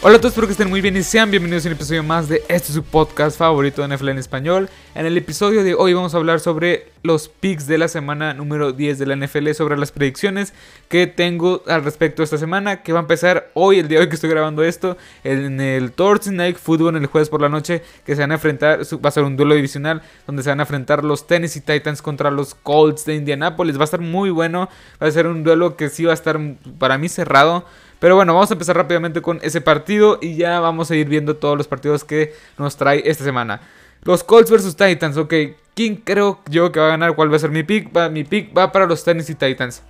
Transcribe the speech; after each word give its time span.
Hola 0.00 0.18
a 0.18 0.20
todos, 0.20 0.30
espero 0.30 0.46
que 0.46 0.52
estén 0.52 0.70
muy 0.70 0.80
bien 0.80 0.96
y 0.96 1.02
sean 1.02 1.28
bienvenidos 1.28 1.66
a 1.66 1.70
un 1.70 1.74
episodio 1.74 2.04
más 2.04 2.28
de 2.28 2.44
este 2.46 2.72
su 2.72 2.84
podcast 2.84 3.36
favorito 3.36 3.82
de 3.82 3.96
NFL 3.96 4.10
en 4.10 4.18
español. 4.18 4.70
En 4.94 5.06
el 5.06 5.16
episodio 5.16 5.64
de 5.64 5.74
hoy 5.74 5.92
vamos 5.92 6.14
a 6.14 6.18
hablar 6.18 6.38
sobre 6.38 6.92
los 7.02 7.28
picks 7.28 7.66
de 7.66 7.78
la 7.78 7.88
semana 7.88 8.32
número 8.32 8.70
10 8.70 9.00
de 9.00 9.06
la 9.06 9.16
NFL, 9.16 9.50
sobre 9.54 9.76
las 9.76 9.90
predicciones 9.90 10.54
que 10.88 11.08
tengo 11.08 11.64
al 11.66 11.82
respecto 11.82 12.22
esta 12.22 12.38
semana, 12.38 12.84
que 12.84 12.92
va 12.92 13.00
a 13.00 13.02
empezar 13.02 13.50
hoy, 13.54 13.80
el 13.80 13.88
día 13.88 13.98
de 13.98 14.04
hoy 14.04 14.08
que 14.08 14.14
estoy 14.14 14.30
grabando 14.30 14.62
esto, 14.62 14.96
en 15.24 15.60
el 15.60 15.90
Thursday 15.90 16.32
Night 16.32 16.58
Football, 16.58 16.94
en 16.94 17.02
el 17.02 17.08
jueves 17.08 17.28
por 17.28 17.40
la 17.40 17.48
noche, 17.48 17.82
que 18.06 18.14
se 18.14 18.20
van 18.20 18.30
a 18.30 18.34
enfrentar, 18.34 18.82
va 19.04 19.08
a 19.08 19.12
ser 19.12 19.24
un 19.24 19.36
duelo 19.36 19.56
divisional, 19.56 20.02
donde 20.28 20.44
se 20.44 20.48
van 20.50 20.60
a 20.60 20.62
enfrentar 20.62 21.02
los 21.02 21.26
Tennessee 21.26 21.60
Titans 21.60 22.02
contra 22.02 22.30
los 22.30 22.54
Colts 22.54 23.04
de 23.04 23.16
Indianapolis. 23.16 23.76
Va 23.76 23.82
a 23.82 23.84
estar 23.84 24.00
muy 24.00 24.30
bueno, 24.30 24.68
va 25.02 25.08
a 25.08 25.10
ser 25.10 25.26
un 25.26 25.42
duelo 25.42 25.76
que 25.76 25.88
sí 25.88 26.04
va 26.04 26.12
a 26.12 26.14
estar 26.14 26.38
para 26.78 26.98
mí 26.98 27.08
cerrado. 27.08 27.64
Pero 27.98 28.14
bueno, 28.16 28.34
vamos 28.34 28.50
a 28.50 28.54
empezar 28.54 28.76
rápidamente 28.76 29.22
con 29.22 29.40
ese 29.42 29.60
partido 29.60 30.18
y 30.20 30.36
ya 30.36 30.60
vamos 30.60 30.90
a 30.90 30.96
ir 30.96 31.08
viendo 31.08 31.36
todos 31.36 31.56
los 31.56 31.66
partidos 31.66 32.04
que 32.04 32.34
nos 32.56 32.76
trae 32.76 33.02
esta 33.04 33.24
semana. 33.24 33.60
Los 34.02 34.22
Colts 34.22 34.50
versus 34.50 34.76
Titans, 34.76 35.16
ok. 35.16 35.34
¿Quién 35.74 35.96
creo 35.96 36.40
yo 36.48 36.72
que 36.72 36.80
va 36.80 36.86
a 36.86 36.90
ganar? 36.90 37.14
¿Cuál 37.14 37.32
va 37.32 37.36
a 37.36 37.40
ser 37.40 37.50
mi 37.50 37.62
pick? 37.62 37.90
mi 38.10 38.24
pick 38.24 38.56
va 38.56 38.72
para 38.72 38.86
los 38.86 39.04
Tennessee 39.04 39.34
Titans. 39.34 39.82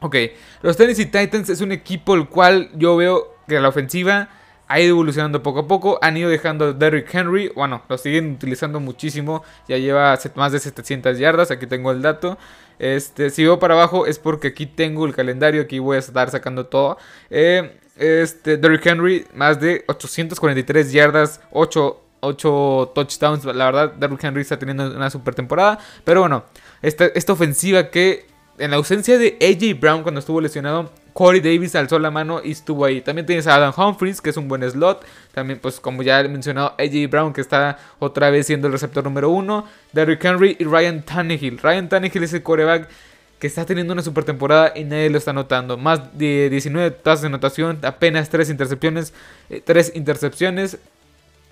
Ok, 0.00 0.16
los 0.62 0.76
Tennessee 0.76 1.06
Titans 1.06 1.48
es 1.48 1.60
un 1.60 1.72
equipo 1.72 2.14
el 2.14 2.28
cual 2.28 2.70
yo 2.74 2.96
veo 2.96 3.34
que 3.48 3.58
la 3.60 3.68
ofensiva 3.68 4.28
ha 4.68 4.80
ido 4.80 4.90
evolucionando 4.90 5.42
poco 5.42 5.60
a 5.60 5.68
poco. 5.68 5.98
Han 6.02 6.16
ido 6.16 6.28
dejando 6.28 6.66
a 6.66 6.72
Derrick 6.72 7.14
Henry. 7.14 7.52
Bueno, 7.54 7.82
lo 7.88 7.98
siguen 7.98 8.32
utilizando 8.32 8.80
muchísimo. 8.80 9.42
Ya 9.68 9.78
lleva 9.78 10.18
más 10.34 10.52
de 10.52 10.58
700 10.58 11.18
yardas. 11.18 11.50
Aquí 11.50 11.66
tengo 11.66 11.92
el 11.92 12.02
dato. 12.02 12.36
Este, 12.78 13.30
si 13.30 13.44
veo 13.44 13.58
para 13.58 13.74
abajo 13.74 14.06
es 14.06 14.18
porque 14.18 14.48
aquí 14.48 14.66
tengo 14.66 15.06
el 15.06 15.14
calendario. 15.14 15.62
Aquí 15.62 15.78
voy 15.78 15.96
a 15.96 16.00
estar 16.00 16.30
sacando 16.30 16.66
todo. 16.66 16.98
Eh, 17.30 17.78
este, 17.96 18.56
Derrick 18.56 18.84
Henry, 18.86 19.26
más 19.34 19.60
de 19.60 19.84
843 19.88 20.92
yardas. 20.92 21.40
8, 21.52 22.02
8 22.20 22.92
touchdowns. 22.94 23.44
La 23.44 23.66
verdad, 23.66 23.92
Derrick 23.92 24.22
Henry 24.24 24.42
está 24.42 24.58
teniendo 24.58 24.94
una 24.94 25.10
super 25.10 25.34
temporada. 25.34 25.78
Pero 26.04 26.20
bueno, 26.20 26.44
esta, 26.82 27.06
esta 27.06 27.32
ofensiva 27.32 27.90
que 27.90 28.26
en 28.58 28.70
la 28.70 28.76
ausencia 28.76 29.18
de 29.18 29.36
AJ 29.40 29.80
Brown 29.80 30.02
cuando 30.02 30.20
estuvo 30.20 30.40
lesionado 30.40 30.90
Corey 31.16 31.40
Davis 31.40 31.74
alzó 31.74 31.98
la 31.98 32.10
mano 32.10 32.42
y 32.44 32.50
estuvo 32.50 32.84
ahí. 32.84 33.00
También 33.00 33.24
tienes 33.24 33.46
a 33.46 33.54
Adam 33.54 33.72
Humphries, 33.74 34.20
que 34.20 34.28
es 34.28 34.36
un 34.36 34.48
buen 34.48 34.62
slot. 34.70 35.02
También, 35.32 35.58
pues, 35.58 35.80
como 35.80 36.02
ya 36.02 36.20
he 36.20 36.28
mencionado, 36.28 36.74
AJ 36.78 37.08
Brown, 37.10 37.32
que 37.32 37.40
está 37.40 37.78
otra 37.98 38.28
vez 38.28 38.46
siendo 38.46 38.66
el 38.66 38.74
receptor 38.74 39.02
número 39.02 39.30
uno. 39.30 39.64
Derrick 39.94 40.22
Henry 40.22 40.58
y 40.60 40.64
Ryan 40.64 41.02
Tannehill. 41.02 41.56
Ryan 41.56 41.88
Tannehill 41.88 42.22
es 42.22 42.34
el 42.34 42.42
coreback 42.42 42.90
que 43.38 43.46
está 43.46 43.64
teniendo 43.64 43.94
una 43.94 44.02
super 44.02 44.24
temporada 44.24 44.74
y 44.76 44.84
nadie 44.84 45.08
lo 45.08 45.16
está 45.16 45.32
notando. 45.32 45.78
Más 45.78 46.18
de 46.18 46.50
19 46.50 46.90
tasas 46.90 47.22
de 47.22 47.28
anotación, 47.28 47.78
apenas 47.80 48.28
3 48.28 48.50
intercepciones. 48.50 49.14
3 49.64 49.88
eh, 49.88 49.92
intercepciones 49.94 50.76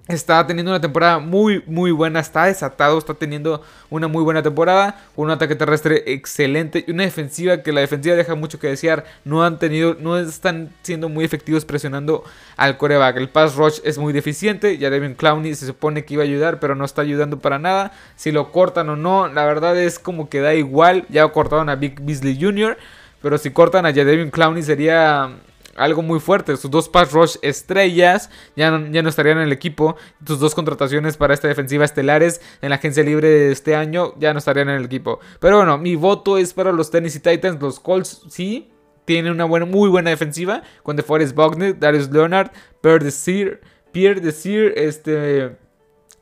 está 0.06 0.46
teniendo 0.46 0.70
una 0.70 0.80
temporada 0.80 1.18
muy, 1.18 1.62
muy 1.66 1.90
buena. 1.90 2.20
Está 2.20 2.44
desatado, 2.44 2.98
está 2.98 3.14
teniendo 3.14 3.62
una 3.90 4.08
muy 4.08 4.22
buena 4.22 4.42
temporada. 4.42 5.02
un 5.16 5.30
ataque 5.30 5.54
terrestre 5.54 6.02
excelente 6.12 6.84
y 6.86 6.90
una 6.90 7.04
defensiva 7.04 7.62
que 7.62 7.72
la 7.72 7.80
defensiva 7.80 8.14
deja 8.14 8.34
mucho 8.34 8.58
que 8.58 8.68
desear. 8.68 9.04
No 9.24 9.44
han 9.44 9.58
tenido, 9.58 9.96
no 9.98 10.18
están 10.18 10.70
siendo 10.82 11.08
muy 11.08 11.24
efectivos 11.24 11.64
presionando 11.64 12.24
al 12.56 12.76
coreback. 12.76 13.16
El 13.16 13.28
pass 13.28 13.54
rush 13.56 13.80
es 13.84 13.98
muy 13.98 14.12
deficiente. 14.12 14.76
Ya 14.78 14.90
Devin 14.90 15.14
Clowney 15.14 15.54
se 15.54 15.66
supone 15.66 16.04
que 16.04 16.14
iba 16.14 16.22
a 16.22 16.26
ayudar, 16.26 16.60
pero 16.60 16.74
no 16.74 16.84
está 16.84 17.02
ayudando 17.02 17.38
para 17.38 17.58
nada. 17.58 17.92
Si 18.16 18.30
lo 18.32 18.52
cortan 18.52 18.88
o 18.90 18.96
no, 18.96 19.28
la 19.28 19.44
verdad 19.46 19.78
es 19.78 19.98
como 19.98 20.28
que 20.28 20.40
da 20.40 20.54
igual. 20.54 21.06
Ya 21.08 21.26
cortaron 21.28 21.68
a 21.68 21.76
Big 21.76 22.00
Beasley 22.00 22.38
Jr., 22.40 22.76
pero 23.22 23.38
si 23.38 23.50
cortan 23.50 23.86
a 23.86 23.94
Jadavion 23.94 24.30
Clowney 24.30 24.62
sería 24.62 25.30
algo 25.76 26.02
muy 26.02 26.20
fuerte. 26.20 26.56
Sus 26.56 26.70
dos 26.70 26.88
pass 26.88 27.12
rush 27.12 27.36
estrellas 27.42 28.30
ya 28.56 28.70
no, 28.70 28.90
ya 28.90 29.02
no 29.02 29.08
estarían 29.08 29.38
en 29.38 29.44
el 29.44 29.52
equipo. 29.52 29.96
Tus 30.24 30.38
dos 30.38 30.54
contrataciones 30.54 31.16
para 31.16 31.34
esta 31.34 31.48
defensiva 31.48 31.84
estelares 31.84 32.40
en 32.62 32.70
la 32.70 32.76
agencia 32.76 33.02
libre 33.02 33.28
de 33.28 33.52
este 33.52 33.76
año 33.76 34.14
ya 34.18 34.32
no 34.32 34.38
estarían 34.38 34.68
en 34.68 34.76
el 34.76 34.84
equipo. 34.84 35.20
Pero 35.40 35.58
bueno, 35.58 35.78
mi 35.78 35.96
voto 35.96 36.38
es 36.38 36.52
para 36.52 36.72
los 36.72 36.90
Tennessee 36.90 37.20
Titans. 37.20 37.60
Los 37.60 37.80
Colts 37.80 38.22
sí 38.28 38.70
tienen 39.04 39.32
una 39.32 39.44
buena, 39.44 39.66
muy 39.66 39.88
buena 39.88 40.10
defensiva. 40.10 40.62
Con 40.82 40.96
DeForest 40.96 41.34
Buckner, 41.34 41.78
Darius 41.78 42.10
Leonard, 42.10 42.50
Pierre 42.80 43.04
Desir, 43.04 43.60
Pierre 43.92 44.20
Desir, 44.20 44.72
este 44.76 45.56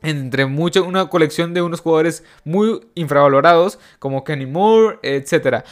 entre 0.03 0.45
mucho, 0.45 0.83
una 0.83 1.07
colección 1.07 1.53
de 1.53 1.61
unos 1.61 1.79
jugadores 1.79 2.23
muy 2.43 2.81
infravalorados 2.93 3.79
como 3.99 4.23
Kenny 4.23 4.45
Moore, 4.45 4.99
etcétera. 5.01 5.63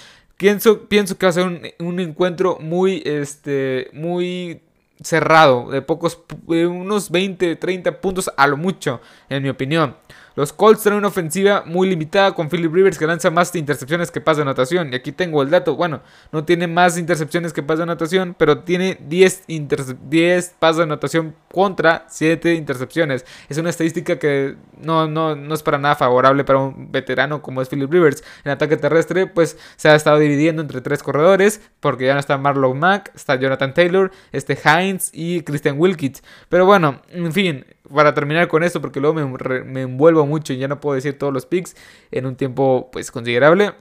Pienso, 0.41 0.87
pienso 0.87 1.19
que 1.19 1.27
va 1.27 1.29
a 1.29 1.33
ser 1.33 1.75
un, 1.77 1.99
encuentro 1.99 2.57
muy, 2.59 3.03
este, 3.05 3.91
muy 3.93 4.59
cerrado, 4.99 5.69
de 5.69 5.83
pocos, 5.83 6.19
de 6.47 6.65
unos 6.65 7.11
20, 7.11 7.57
30 7.57 8.01
puntos 8.01 8.31
a 8.35 8.47
lo 8.47 8.57
mucho, 8.57 9.01
en 9.29 9.43
mi 9.43 9.49
opinión. 9.49 9.95
Los 10.35 10.53
Colts 10.53 10.83
traen 10.83 10.97
una 10.97 11.09
ofensiva 11.09 11.63
muy 11.65 11.89
limitada 11.89 12.33
con 12.33 12.49
Philip 12.49 12.73
Rivers 12.73 12.97
que 12.97 13.05
lanza 13.05 13.29
más 13.31 13.53
intercepciones 13.55 14.11
que 14.11 14.21
pasa 14.21 14.37
de 14.37 14.43
anotación. 14.43 14.91
Y 14.91 14.95
aquí 14.95 15.11
tengo 15.11 15.41
el 15.41 15.49
dato. 15.49 15.75
Bueno, 15.75 16.01
no 16.31 16.45
tiene 16.45 16.67
más 16.67 16.97
intercepciones 16.97 17.53
que 17.53 17.63
pasa 17.63 17.77
de 17.77 17.83
anotación, 17.83 18.35
pero 18.37 18.59
tiene 18.59 18.97
10, 19.07 19.43
10 19.47 20.55
pasos 20.59 20.77
de 20.77 20.83
anotación 20.83 21.35
contra 21.51 22.05
7 22.07 22.53
intercepciones. 22.55 23.25
Es 23.49 23.57
una 23.57 23.69
estadística 23.69 24.19
que 24.19 24.55
no, 24.81 25.07
no, 25.07 25.35
no 25.35 25.53
es 25.53 25.63
para 25.63 25.77
nada 25.77 25.95
favorable 25.95 26.43
para 26.43 26.59
un 26.59 26.91
veterano 26.91 27.41
como 27.41 27.61
es 27.61 27.69
Philip 27.69 27.91
Rivers. 27.91 28.23
En 28.45 28.51
ataque 28.51 28.77
terrestre, 28.77 29.27
pues 29.27 29.57
se 29.75 29.89
ha 29.89 29.95
estado 29.95 30.19
dividiendo 30.19 30.61
entre 30.61 30.81
tres 30.81 31.03
corredores, 31.03 31.61
porque 31.79 32.05
ya 32.05 32.13
no 32.13 32.19
está 32.19 32.37
Marlowe 32.37 32.73
Mack, 32.73 33.11
está 33.15 33.35
Jonathan 33.35 33.73
Taylor, 33.73 34.11
este 34.31 34.57
Hines 34.63 35.11
y 35.13 35.41
Christian 35.41 35.79
Wilkins. 35.79 36.23
Pero 36.49 36.65
bueno, 36.65 37.01
en 37.09 37.31
fin, 37.31 37.65
para 37.93 38.13
terminar 38.13 38.47
con 38.47 38.63
esto, 38.63 38.81
porque 38.81 38.99
luego 38.99 39.15
me, 39.15 39.81
envuelvo 39.81 40.25
mucho 40.25 40.53
y 40.53 40.57
ya 40.57 40.67
no 40.67 40.79
puedo 40.79 40.95
decir 40.95 41.17
todos 41.17 41.33
los 41.33 41.45
picks 41.45 41.75
en 42.11 42.25
un 42.25 42.35
tiempo 42.35 42.89
pues 42.91 43.11
considerable. 43.11 43.73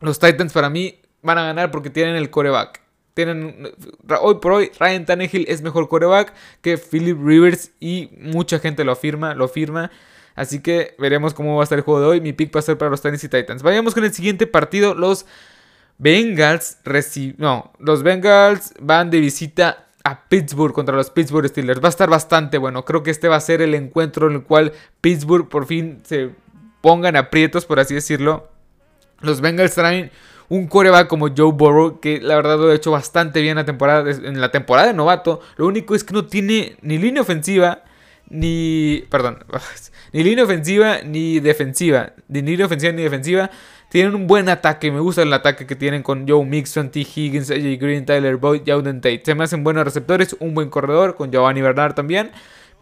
Los 0.00 0.18
Titans 0.18 0.52
para 0.52 0.70
mí 0.70 1.00
van 1.22 1.38
a 1.38 1.44
ganar 1.44 1.70
porque 1.70 1.90
tienen 1.90 2.16
el 2.16 2.30
coreback. 2.30 2.82
Tienen, 3.14 3.72
hoy 4.20 4.36
por 4.36 4.52
hoy, 4.52 4.70
Ryan 4.78 5.04
Tannehill 5.04 5.44
es 5.48 5.62
mejor 5.62 5.88
coreback 5.88 6.32
que 6.62 6.78
Philip 6.78 7.18
Rivers 7.22 7.72
y 7.80 8.10
mucha 8.18 8.58
gente 8.58 8.84
lo 8.84 8.92
afirma, 8.92 9.34
lo 9.34 9.46
afirma. 9.46 9.90
Así 10.34 10.60
que 10.62 10.94
veremos 10.98 11.34
cómo 11.34 11.56
va 11.56 11.62
a 11.62 11.64
estar 11.64 11.78
el 11.78 11.84
juego 11.84 12.00
de 12.00 12.06
hoy. 12.06 12.20
Mi 12.20 12.32
pick 12.32 12.54
va 12.54 12.60
a 12.60 12.62
ser 12.62 12.78
para 12.78 12.90
los 12.90 13.02
Tennessee 13.02 13.28
Titans. 13.28 13.62
Vayamos 13.62 13.94
con 13.94 14.04
el 14.04 14.12
siguiente 14.12 14.46
partido. 14.46 14.94
Los 14.94 15.26
Bengals 16.00 16.78
no, 17.36 17.72
los 17.78 18.02
Bengals 18.02 18.72
van 18.80 19.10
de 19.10 19.20
visita 19.20 19.89
Pittsburgh 20.28 20.72
contra 20.72 20.96
los 20.96 21.10
Pittsburgh 21.10 21.48
Steelers. 21.48 21.82
Va 21.82 21.88
a 21.88 21.90
estar 21.90 22.08
bastante 22.08 22.58
bueno. 22.58 22.84
Creo 22.84 23.02
que 23.02 23.10
este 23.10 23.28
va 23.28 23.36
a 23.36 23.40
ser 23.40 23.62
el 23.62 23.74
encuentro 23.74 24.28
en 24.28 24.34
el 24.34 24.42
cual 24.42 24.72
Pittsburgh 25.00 25.48
por 25.48 25.66
fin 25.66 26.00
se 26.04 26.30
pongan 26.80 27.16
aprietos, 27.16 27.66
por 27.66 27.80
así 27.80 27.94
decirlo. 27.94 28.48
Los 29.20 29.40
Bengals 29.40 29.74
traen 29.74 30.10
un 30.48 30.66
coreback 30.66 31.06
como 31.06 31.28
Joe 31.28 31.52
Burrow, 31.52 32.00
que 32.00 32.20
la 32.20 32.34
verdad 32.36 32.58
lo 32.58 32.70
ha 32.70 32.74
hecho 32.74 32.90
bastante 32.90 33.40
bien 33.40 33.56
la 33.56 33.64
temporada, 33.64 34.10
en 34.10 34.40
la 34.40 34.50
temporada 34.50 34.88
de 34.88 34.94
novato. 34.94 35.40
Lo 35.56 35.66
único 35.66 35.94
es 35.94 36.04
que 36.04 36.12
no 36.12 36.26
tiene 36.26 36.76
ni 36.82 36.98
línea 36.98 37.22
ofensiva, 37.22 37.84
ni. 38.28 39.04
Perdón. 39.10 39.44
Ni 40.12 40.24
línea 40.24 40.42
ofensiva, 40.42 41.02
ni 41.04 41.38
defensiva. 41.38 42.14
Ni 42.26 42.42
línea 42.42 42.66
ofensiva, 42.66 42.92
ni 42.92 43.04
defensiva. 43.04 43.48
Tienen 43.90 44.14
un 44.14 44.28
buen 44.28 44.48
ataque. 44.48 44.92
Me 44.92 45.00
gusta 45.00 45.22
el 45.22 45.32
ataque 45.32 45.66
que 45.66 45.74
tienen 45.74 46.04
con 46.04 46.26
Joe 46.26 46.44
Mixon, 46.44 46.90
T. 46.90 47.00
Higgins, 47.00 47.50
AJ 47.50 47.76
Green, 47.80 48.06
Tyler 48.06 48.36
Boyd, 48.36 48.62
Jauden 48.64 49.00
Tate. 49.00 49.22
Se 49.24 49.34
me 49.34 49.42
hacen 49.42 49.64
buenos 49.64 49.84
receptores. 49.84 50.36
Un 50.38 50.54
buen 50.54 50.70
corredor 50.70 51.16
con 51.16 51.32
Giovanni 51.32 51.60
Bernard 51.60 51.94
también. 51.94 52.30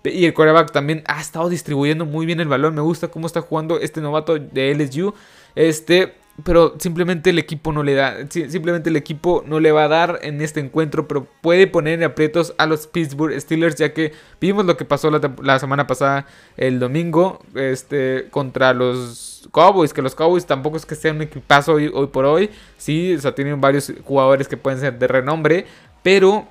Y 0.05 0.27
el 0.27 0.35
quarterback 0.35 0.71
también 0.71 1.03
ha 1.07 1.19
estado 1.19 1.49
distribuyendo 1.49 2.05
muy 2.05 2.27
bien 2.27 2.41
el 2.41 2.49
balón. 2.49 2.75
Me 2.75 2.83
gusta 2.83 3.09
cómo 3.09 3.27
está 3.27 3.41
jugando 3.41 3.81
este 3.81 4.03
novato 4.03 4.39
de 4.39 4.75
LSU. 4.75 5.15
Este, 5.55 6.15
pero 6.45 6.77
simplemente 6.79 7.31
el 7.31 7.39
equipo 7.39 7.73
no 7.73 7.83
le 7.83 7.95
da, 7.95 8.17
simplemente 8.31 8.91
el 8.91 8.97
equipo 8.97 9.43
no 9.47 9.59
le 9.59 9.73
va 9.73 9.85
a 9.85 9.89
dar 9.89 10.21
en 10.23 10.41
este 10.41 10.61
encuentro, 10.61 11.09
pero 11.09 11.27
puede 11.41 11.67
poner 11.67 11.95
en 11.95 12.05
aprietos 12.05 12.55
a 12.59 12.67
los 12.67 12.87
Pittsburgh 12.87 13.39
Steelers, 13.41 13.77
ya 13.77 13.93
que 13.93 14.13
vimos 14.41 14.65
lo 14.65 14.77
que 14.77 14.85
pasó 14.85 15.11
la, 15.11 15.59
semana 15.59 15.87
pasada, 15.87 16.27
el 16.57 16.79
domingo, 16.79 17.41
este, 17.55 18.29
contra 18.31 18.73
los 18.73 19.49
Cowboys, 19.51 19.93
que 19.93 20.03
los 20.03 20.15
Cowboys 20.15 20.47
tampoco 20.47 20.77
es 20.77 20.87
que 20.87 20.95
sean 20.95 21.17
un 21.17 21.23
equipazo 21.23 21.75
hoy, 21.75 21.91
hoy 21.93 22.07
por 22.07 22.25
hoy, 22.25 22.51
sí, 22.77 23.15
o 23.15 23.21
sea, 23.21 23.35
tienen 23.35 23.61
varios 23.61 23.93
jugadores 24.05 24.47
que 24.47 24.57
pueden 24.57 24.79
ser 24.79 24.99
de 24.99 25.09
renombre, 25.09 25.67
pero 26.03 26.47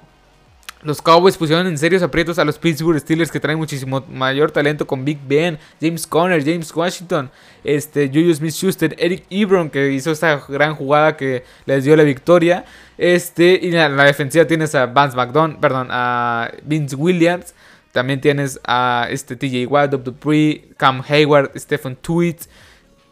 los 0.84 1.02
Cowboys 1.02 1.38
pusieron 1.38 1.68
en 1.68 1.78
serios 1.78 2.04
aprietos 2.04 2.38
a 2.40 2.46
los 2.46 2.58
Pittsburgh 2.58 3.00
Steelers 3.00 3.32
que 3.32 3.40
traen 3.40 3.58
muchísimo 3.58 4.04
mayor 4.10 4.52
talento 4.52 4.86
con 4.86 5.04
Big 5.04 5.20
Ben, 5.28 5.58
James 5.82 6.06
Conner, 6.06 6.44
James 6.44 6.74
Washington, 6.74 7.32
este, 7.64 8.08
Julius 8.08 8.38
Smith-Schuster, 8.38 8.96
Eric 8.98 9.26
Ebron 9.30 9.70
que 9.70 9.92
hizo 9.92 10.12
esta 10.12 10.42
gran 10.48 10.76
jugada 10.76 11.18
que 11.18 11.44
les 11.66 11.84
dio 11.84 11.96
la 11.96 12.04
victoria. 12.04 12.66
Este, 12.98 13.60
y 13.62 13.76
en 13.76 13.98
la, 13.98 14.04
defensiva 14.04 14.46
tienes 14.46 14.76
a 14.76 14.86
Vance 14.86 15.18
McDonald, 15.18 15.60
perdón, 15.60 15.88
a 15.90 16.52
Vince 16.64 16.96
Williams. 16.96 17.54
También 17.92 18.22
tienes 18.22 18.60
a 18.64 19.08
este 19.10 19.36
TJ 19.36 19.66
Watt, 19.68 19.92
Dupree, 19.92 20.70
Cam 20.78 21.02
Hayward, 21.08 21.52
Stephen 21.58 21.96
Tweet, 21.96 22.38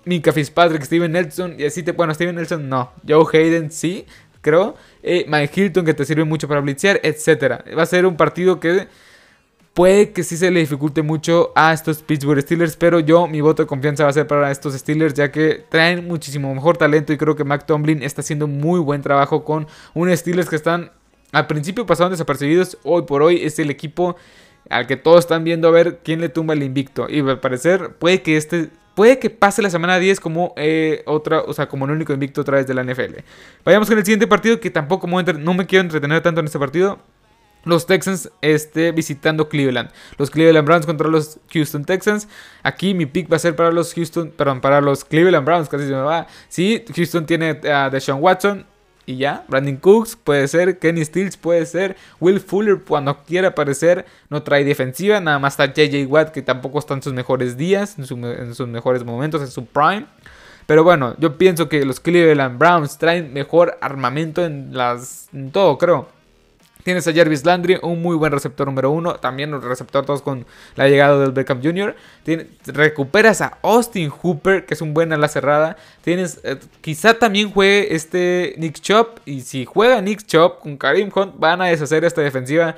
Mika 0.03 0.31
Fitzpatrick, 0.31 0.83
Steven 0.83 1.11
Nelson. 1.11 1.55
Y 1.59 1.65
así 1.65 1.81
te, 1.81 1.91
bueno, 1.91 2.13
Steven 2.13 2.35
Nelson 2.35 2.69
no, 2.69 2.91
Joe 3.07 3.25
Hayden 3.33 3.71
sí, 3.71 4.05
creo. 4.41 4.75
Eh, 5.07 5.23
Mike 5.27 5.61
Hilton 5.61 5.85
que 5.85 5.93
te 5.93 6.03
sirve 6.03 6.23
mucho 6.23 6.47
para 6.47 6.61
blitzear, 6.61 6.99
etc. 7.03 7.63
Va 7.77 7.83
a 7.83 7.85
ser 7.85 8.07
un 8.07 8.17
partido 8.17 8.59
que 8.59 8.87
puede 9.75 10.11
que 10.11 10.23
sí 10.23 10.35
se 10.35 10.49
le 10.49 10.61
dificulte 10.61 11.03
mucho 11.03 11.51
a 11.53 11.73
estos 11.73 12.01
Pittsburgh 12.01 12.41
Steelers, 12.41 12.75
pero 12.75 12.99
yo 12.99 13.27
mi 13.27 13.39
voto 13.39 13.61
de 13.61 13.67
confianza 13.67 14.03
va 14.03 14.09
a 14.09 14.13
ser 14.13 14.25
para 14.25 14.49
estos 14.49 14.73
Steelers 14.73 15.13
ya 15.13 15.31
que 15.31 15.63
traen 15.69 16.07
muchísimo 16.07 16.53
mejor 16.55 16.77
talento 16.77 17.13
y 17.13 17.17
creo 17.17 17.35
que 17.35 17.43
Mac 17.43 17.67
Tomlin 17.67 18.01
está 18.01 18.21
haciendo 18.21 18.47
muy 18.47 18.79
buen 18.79 19.03
trabajo 19.03 19.43
con 19.43 19.67
unos 19.93 20.17
Steelers 20.19 20.49
que 20.49 20.55
están 20.55 20.91
al 21.31 21.47
principio 21.47 21.85
pasaron 21.85 22.11
desapercibidos, 22.11 22.77
hoy 22.83 23.03
por 23.03 23.21
hoy 23.21 23.43
es 23.43 23.59
el 23.59 23.69
equipo 23.69 24.15
al 24.69 24.87
que 24.87 24.95
todos 24.95 25.19
están 25.19 25.43
viendo 25.43 25.67
a 25.67 25.71
ver 25.71 25.99
quién 26.03 26.21
le 26.21 26.29
tumba 26.29 26.55
el 26.55 26.63
invicto 26.63 27.07
y 27.09 27.19
al 27.19 27.39
parecer 27.39 27.95
puede 27.99 28.21
que 28.21 28.37
este 28.37 28.69
Puede 28.95 29.19
que 29.19 29.29
pase 29.29 29.61
la 29.61 29.69
semana 29.69 29.99
10 29.99 30.19
como 30.19 30.53
eh, 30.55 31.03
otra, 31.05 31.41
o 31.41 31.53
sea, 31.53 31.67
como 31.67 31.85
el 31.85 31.91
único 31.91 32.13
invicto 32.13 32.41
a 32.41 32.43
través 32.43 32.65
de 32.65 32.73
la 32.73 32.83
NFL. 32.83 33.19
Vayamos 33.63 33.89
con 33.89 33.97
el 33.97 34.05
siguiente 34.05 34.25
partido, 34.25 34.59
que 34.59 34.69
tampoco 34.71 35.07
no 35.07 35.53
me 35.53 35.65
quiero 35.65 35.81
entretener 35.81 36.21
tanto 36.21 36.39
en 36.39 36.45
este 36.45 36.57
partido. 36.57 36.99
Los 37.65 37.87
Texans 37.87 38.29
este, 38.41 38.91
visitando 38.91 39.49
Cleveland. 39.49 39.89
Los 40.17 40.29
Cleveland 40.29 40.65
Browns 40.65 40.85
contra 40.85 41.09
los 41.09 41.39
Houston 41.51 41.83
Texans. 41.83 42.27
Aquí 42.63 42.93
mi 42.93 43.05
pick 43.07 43.29
va 43.31 43.37
a 43.37 43.39
ser 43.39 43.55
para 43.55 43.71
los 43.71 43.93
Houston, 43.93 44.31
perdón, 44.31 44.61
para 44.61 44.81
los 44.81 45.03
Cleveland 45.03 45.45
Browns, 45.45 45.67
casi 45.67 45.85
se 45.85 45.91
me 45.91 46.01
va. 46.01 46.27
Sí, 46.47 46.85
Houston 46.95 47.25
tiene 47.25 47.59
a 47.67 47.89
Deshaun 47.89 48.21
Watson, 48.21 48.65
y 49.05 49.17
ya. 49.17 49.43
Brandon 49.47 49.77
Cooks 49.77 50.15
puede 50.15 50.47
ser, 50.47 50.79
Kenny 50.79 51.03
Stills 51.03 51.37
puede 51.37 51.65
ser, 51.65 51.95
Will 52.19 52.39
Fuller 52.39 52.79
cuando 52.85 53.23
quiera 53.23 53.49
aparecer, 53.49 54.05
no 54.29 54.43
trae 54.43 54.63
defensiva, 54.63 55.19
nada 55.19 55.39
más 55.39 55.53
está 55.53 55.73
JJ 55.73 56.05
Watt 56.07 56.31
que 56.31 56.41
tampoco 56.41 56.79
está 56.79 56.93
en 56.93 57.01
sus 57.01 57.13
mejores 57.13 57.57
días, 57.57 57.97
en, 57.97 58.05
sus 58.05 58.67
mejores 58.67 59.03
momentos, 59.03 59.41
en 59.41 59.47
su 59.47 59.65
prime. 59.65 60.05
Pero 60.65 60.83
bueno, 60.83 61.15
yo 61.19 61.37
pienso 61.37 61.69
que 61.69 61.85
los 61.85 61.99
Cleveland 61.99 62.57
Browns 62.57 62.97
traen 62.97 63.33
mejor 63.33 63.77
armamento 63.81 64.43
en 64.43 64.75
las 64.75 65.29
en 65.31 65.51
todo, 65.51 65.77
creo. 65.77 66.14
Tienes 66.85 67.07
a 67.07 67.13
Jarvis 67.13 67.43
Landry, 67.43 67.79
un 67.81 67.99
muy 67.99 68.15
buen 68.15 68.31
receptor 68.31 68.67
número 68.67 68.91
uno. 68.91 69.15
También 69.15 69.51
un 69.55 69.61
receptor 69.63 70.05
todos 70.05 70.21
con 70.21 70.45
la 70.75 70.87
llegada 70.87 71.17
del 71.17 71.31
Beckham 71.31 71.59
Jr. 71.63 71.95
recuperas 72.67 73.41
a 73.41 73.57
Austin 73.63 74.11
Hooper, 74.11 74.67
que 74.67 74.75
es 74.75 74.81
un 74.83 74.93
buen 74.93 75.11
ala 75.11 75.27
cerrada. 75.27 75.77
Tienes, 76.03 76.41
eh, 76.43 76.59
quizá 76.81 77.15
también 77.15 77.49
juegue 77.49 77.95
este 77.95 78.53
Nick 78.59 78.81
Chop. 78.81 79.17
Y 79.25 79.41
si 79.41 79.65
juega 79.65 79.99
Nick 79.99 80.27
Chop 80.27 80.59
con 80.59 80.77
Karim 80.77 81.09
Hunt, 81.11 81.39
van 81.39 81.59
a 81.59 81.65
deshacer 81.65 82.05
esta 82.05 82.21
defensiva. 82.21 82.75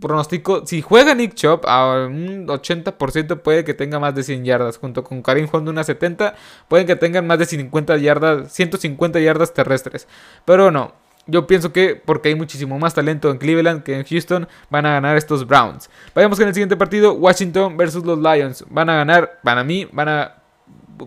Pronostico, 0.00 0.66
si 0.66 0.82
juega 0.82 1.14
Nick 1.14 1.34
Chop 1.34 1.66
a 1.68 2.06
un 2.06 2.48
80% 2.48 3.42
puede 3.42 3.62
que 3.62 3.74
tenga 3.74 4.00
más 4.00 4.12
de 4.16 4.24
100 4.24 4.44
yardas. 4.44 4.76
Junto 4.76 5.04
con 5.04 5.22
Karim 5.22 5.46
Hunt 5.52 5.68
una 5.68 5.84
70, 5.84 6.34
pueden 6.66 6.88
que 6.88 6.96
tengan 6.96 7.24
más 7.28 7.38
de 7.38 7.46
50 7.46 7.96
yardas, 7.98 8.52
150 8.52 9.20
yardas 9.20 9.54
terrestres. 9.54 10.08
Pero 10.44 10.72
no, 10.72 10.94
yo 11.26 11.46
pienso 11.46 11.72
que 11.72 11.96
porque 11.96 12.28
hay 12.28 12.34
muchísimo 12.34 12.78
más 12.78 12.94
talento 12.94 13.30
en 13.30 13.38
Cleveland 13.38 13.82
que 13.82 13.98
en 13.98 14.04
Houston, 14.04 14.48
van 14.70 14.86
a 14.86 14.92
ganar 14.92 15.16
estos 15.16 15.46
Browns. 15.46 15.90
Vayamos 16.14 16.38
con 16.38 16.48
el 16.48 16.54
siguiente 16.54 16.76
partido, 16.76 17.14
Washington 17.14 17.76
versus 17.76 18.04
los 18.04 18.18
Lions. 18.18 18.64
Van 18.70 18.88
a 18.88 18.96
ganar, 18.96 19.40
para 19.42 19.64
mí, 19.64 19.88
van 19.92 20.08
a... 20.08 20.42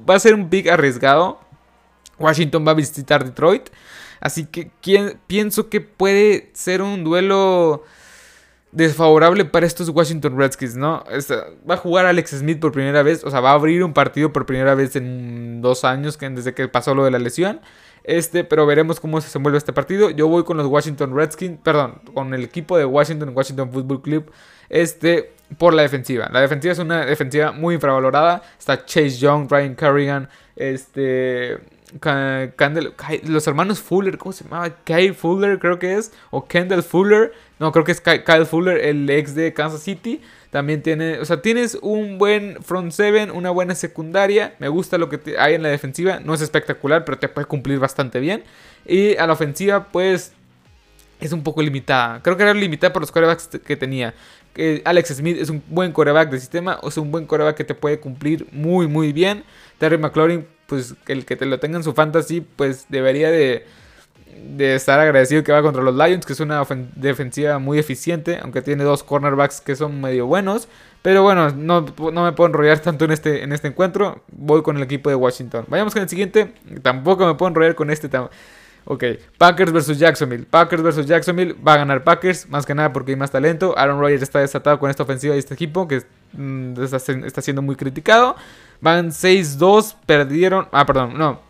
Va 0.10 0.16
a 0.16 0.20
ser 0.20 0.36
un 0.36 0.50
pick 0.50 0.68
arriesgado. 0.68 1.40
Washington 2.20 2.66
va 2.68 2.72
a 2.72 2.76
visitar 2.76 3.24
Detroit. 3.24 3.70
Así 4.20 4.46
que 4.46 4.72
pienso 5.28 5.70
que 5.70 5.82
puede 5.82 6.52
ser 6.54 6.82
un 6.82 7.04
duelo 7.04 7.86
desfavorable 8.72 9.46
para 9.46 9.66
estos 9.66 9.90
Washington 9.90 10.38
Redskins, 10.38 10.76
¿no? 10.76 11.04
va 11.68 11.74
a 11.74 11.78
jugar 11.78 12.06
Alex 12.06 12.32
Smith 12.32 12.60
por 12.60 12.72
primera 12.72 13.02
vez, 13.02 13.24
o 13.24 13.32
sea, 13.32 13.40
va 13.40 13.52
a 13.52 13.54
abrir 13.54 13.84
un 13.84 13.94
partido 13.94 14.32
por 14.32 14.46
primera 14.46 14.76
vez 14.76 14.96
en 14.96 15.62
dos 15.62 15.84
años 15.84 16.18
que, 16.18 16.30
desde 16.30 16.54
que 16.54 16.68
pasó 16.68 16.94
lo 16.94 17.04
de 17.04 17.12
la 17.12 17.20
lesión. 17.20 17.62
Este, 18.04 18.44
pero 18.44 18.66
veremos 18.66 19.00
cómo 19.00 19.20
se 19.22 19.28
desenvuelve 19.28 19.58
este 19.58 19.74
partido. 19.74 20.10
Yo 20.10 20.28
voy 20.28 20.44
con 20.44 20.58
los 20.58 20.68
Washington 20.68 21.16
Redskins, 21.16 21.60
perdón, 21.64 22.02
con 22.14 22.34
el 22.34 22.44
equipo 22.44 22.78
de 22.78 22.86
Washington, 22.86 23.32
Washington 23.36 23.72
Football 23.72 24.02
Club, 24.02 24.32
este, 24.70 25.34
por 25.58 25.74
la 25.74 25.82
defensiva. 25.82 26.30
La 26.32 26.42
defensiva 26.42 26.72
es 26.72 26.80
una 26.80 27.06
defensiva 27.06 27.52
muy 27.52 27.76
infravalorada. 27.76 28.42
Está 28.58 28.86
Chase 28.86 29.18
Young, 29.18 29.50
Ryan 29.50 29.76
Kerrigan, 29.76 30.30
este, 30.56 31.60
los 33.24 33.48
hermanos 33.48 33.80
Fuller, 33.80 34.18
¿cómo 34.18 34.32
se 34.32 34.44
llamaba? 34.44 34.70
Kyle 34.84 35.14
Fuller, 35.14 35.60
creo 35.60 35.80
que 35.80 35.96
es, 35.96 36.12
o 36.30 36.48
Kendall 36.48 36.84
Fuller. 36.84 37.34
No, 37.58 37.72
creo 37.72 37.84
que 37.84 37.92
es 37.92 38.02
Kyle 38.02 38.46
Fuller, 38.46 38.78
el 38.78 39.10
ex 39.10 39.36
de 39.36 39.54
Kansas 39.54 39.82
City. 39.82 40.22
También 40.52 40.82
tiene, 40.82 41.20
o 41.20 41.26
sea, 41.26 41.42
tienes 41.42 41.78
un 41.82 42.18
buen 42.18 42.64
front 42.64 42.92
seven, 42.92 43.32
una 43.32 43.50
buena 43.50 43.76
secundaria. 43.76 44.56
Me 44.60 44.68
gusta 44.68 44.98
lo 44.98 45.10
que 45.10 45.36
hay 45.38 45.56
en 45.56 45.64
la 45.64 45.70
defensiva. 45.70 46.20
No 46.20 46.34
es 46.34 46.42
espectacular, 46.42 47.06
pero 47.06 47.20
te 47.20 47.28
puede 47.28 47.46
cumplir 47.46 47.80
bastante 47.80 48.20
bien. 48.20 48.44
Y 48.86 49.16
a 49.18 49.28
la 49.28 49.34
ofensiva, 49.34 49.90
pues, 49.92 50.34
es 51.20 51.34
un 51.34 51.44
poco 51.44 51.62
limitada. 51.62 52.22
Creo 52.24 52.38
que 52.38 52.44
era 52.44 52.54
limitada 52.54 52.94
por 52.94 53.02
los 53.02 53.12
corebacks 53.12 53.48
que 53.48 53.76
tenía. 53.76 54.14
Alex 54.86 55.16
Smith 55.16 55.38
es 55.40 55.50
un 55.50 55.64
buen 55.68 55.92
coreback 55.92 56.30
de 56.30 56.40
sistema, 56.40 56.80
o 56.82 56.90
es 56.90 56.98
un 56.98 57.12
buen 57.12 57.26
coreback 57.26 57.56
que 57.56 57.64
te 57.64 57.76
puede 57.76 58.00
cumplir 58.00 58.48
muy, 58.52 58.88
muy 58.88 59.14
bien. 59.14 59.44
Terry 59.78 59.98
McLaurin, 59.98 60.48
pues 60.68 60.96
el 61.08 61.26
que 61.26 61.36
te 61.36 61.46
lo 61.46 61.60
tenga 61.60 61.78
en 61.78 61.84
su 61.84 61.94
fantasy, 61.94 62.42
pues 62.42 62.86
debería 62.90 63.32
de 63.32 63.66
de 64.44 64.76
estar 64.76 65.00
agradecido 65.00 65.44
que 65.44 65.52
va 65.52 65.62
contra 65.62 65.84
los 65.84 65.96
Lions, 65.96 66.26
que 66.26 66.34
es 66.34 66.40
una 66.40 66.64
defensiva 66.96 67.60
muy 67.60 67.80
eficiente, 67.80 68.40
aunque 68.42 68.62
tiene 68.62 68.84
dos 68.84 69.04
cornerbacks 69.04 69.62
que 69.62 69.76
son 69.76 70.00
medio 70.02 70.28
buenos. 70.28 70.68
Pero 71.02 71.24
bueno, 71.24 71.50
no, 71.52 71.86
no, 72.12 72.24
me 72.24 72.32
puedo 72.34 72.48
enrollar 72.48 72.80
tanto 72.80 73.06
en 73.06 73.12
este, 73.12 73.44
en 73.44 73.54
este 73.54 73.70
encuentro. 73.70 74.24
Voy 74.32 74.62
con 74.64 74.78
el 74.78 74.84
equipo 74.84 75.10
de 75.10 75.16
Washington. 75.16 75.66
Vayamos 75.68 75.94
con 75.94 76.04
el 76.04 76.10
siguiente. 76.10 76.54
Tampoco 76.82 77.26
me 77.26 77.36
puedo 77.36 77.50
enrollar 77.50 77.76
con 77.76 77.90
este. 77.90 78.10
Ok, 78.86 79.04
Packers 79.38 79.72
versus 79.72 80.00
Jacksonville. 80.00 80.46
Packers 80.46 80.82
versus 80.82 81.06
Jacksonville. 81.06 81.56
Va 81.66 81.74
a 81.74 81.78
ganar 81.78 82.04
Packers, 82.04 82.50
más 82.50 82.66
que 82.66 82.74
nada 82.74 82.92
porque 82.92 83.12
hay 83.12 83.18
más 83.18 83.32
talento. 83.32 83.78
Aaron 83.78 84.00
Rodgers 84.00 84.24
está 84.24 84.40
desatado 84.40 84.80
con 84.80 84.90
esta 84.90 85.04
ofensiva 85.04 85.36
y 85.36 85.40
este 85.40 85.54
equipo 85.54 85.88
que 85.88 86.04
mm, 86.34 86.82
está, 86.82 86.98
está 86.98 87.42
siendo 87.42 87.62
muy 87.62 87.76
criticado. 87.76 88.36
Van 88.82 89.10
6-2, 89.12 89.96
perdieron. 90.06 90.68
Ah, 90.72 90.86
perdón, 90.86 91.18
no. 91.18 91.50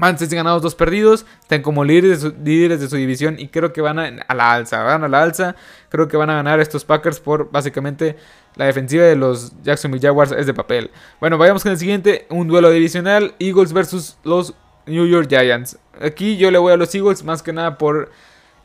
Van 0.00 0.16
6 0.16 0.32
ganados, 0.32 0.62
2 0.62 0.74
perdidos. 0.76 1.26
Están 1.42 1.60
como 1.60 1.84
líderes 1.84 2.22
de, 2.22 2.30
su, 2.30 2.36
líderes 2.42 2.80
de 2.80 2.88
su 2.88 2.96
división 2.96 3.38
y 3.38 3.48
creo 3.48 3.72
que 3.74 3.82
van 3.82 3.98
a, 3.98 4.34
la 4.34 4.52
alza. 4.52 4.82
Van 4.82 5.04
a 5.04 5.08
la 5.08 5.22
alza. 5.22 5.56
Creo 5.90 6.08
que 6.08 6.16
van 6.16 6.30
a 6.30 6.34
ganar 6.36 6.58
estos 6.58 6.86
Packers 6.86 7.20
por 7.20 7.50
básicamente 7.50 8.16
la 8.56 8.64
defensiva 8.64 9.04
de 9.04 9.16
los 9.16 9.52
Jacksonville 9.62 10.00
Jaguars 10.00 10.32
es 10.32 10.46
de 10.46 10.54
papel. 10.54 10.90
Bueno, 11.20 11.36
vayamos 11.36 11.62
con 11.62 11.72
el 11.72 11.78
siguiente. 11.78 12.26
Un 12.30 12.48
duelo 12.48 12.70
divisional. 12.70 13.34
Eagles 13.38 13.74
versus 13.74 14.16
los 14.24 14.54
New 14.86 15.06
York 15.06 15.28
Giants. 15.28 15.78
Aquí 16.00 16.36
yo 16.36 16.50
le 16.50 16.58
voy 16.58 16.72
a 16.72 16.76
los 16.76 16.94
Eagles 16.94 17.24
más 17.24 17.42
que 17.42 17.52
nada 17.52 17.78
por 17.78 18.10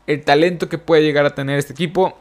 el 0.06 0.22
talento 0.24 0.68
que 0.68 0.78
puede 0.78 1.02
llegar 1.02 1.26
a 1.26 1.34
tener 1.34 1.58
este 1.58 1.72
equipo 1.72 2.16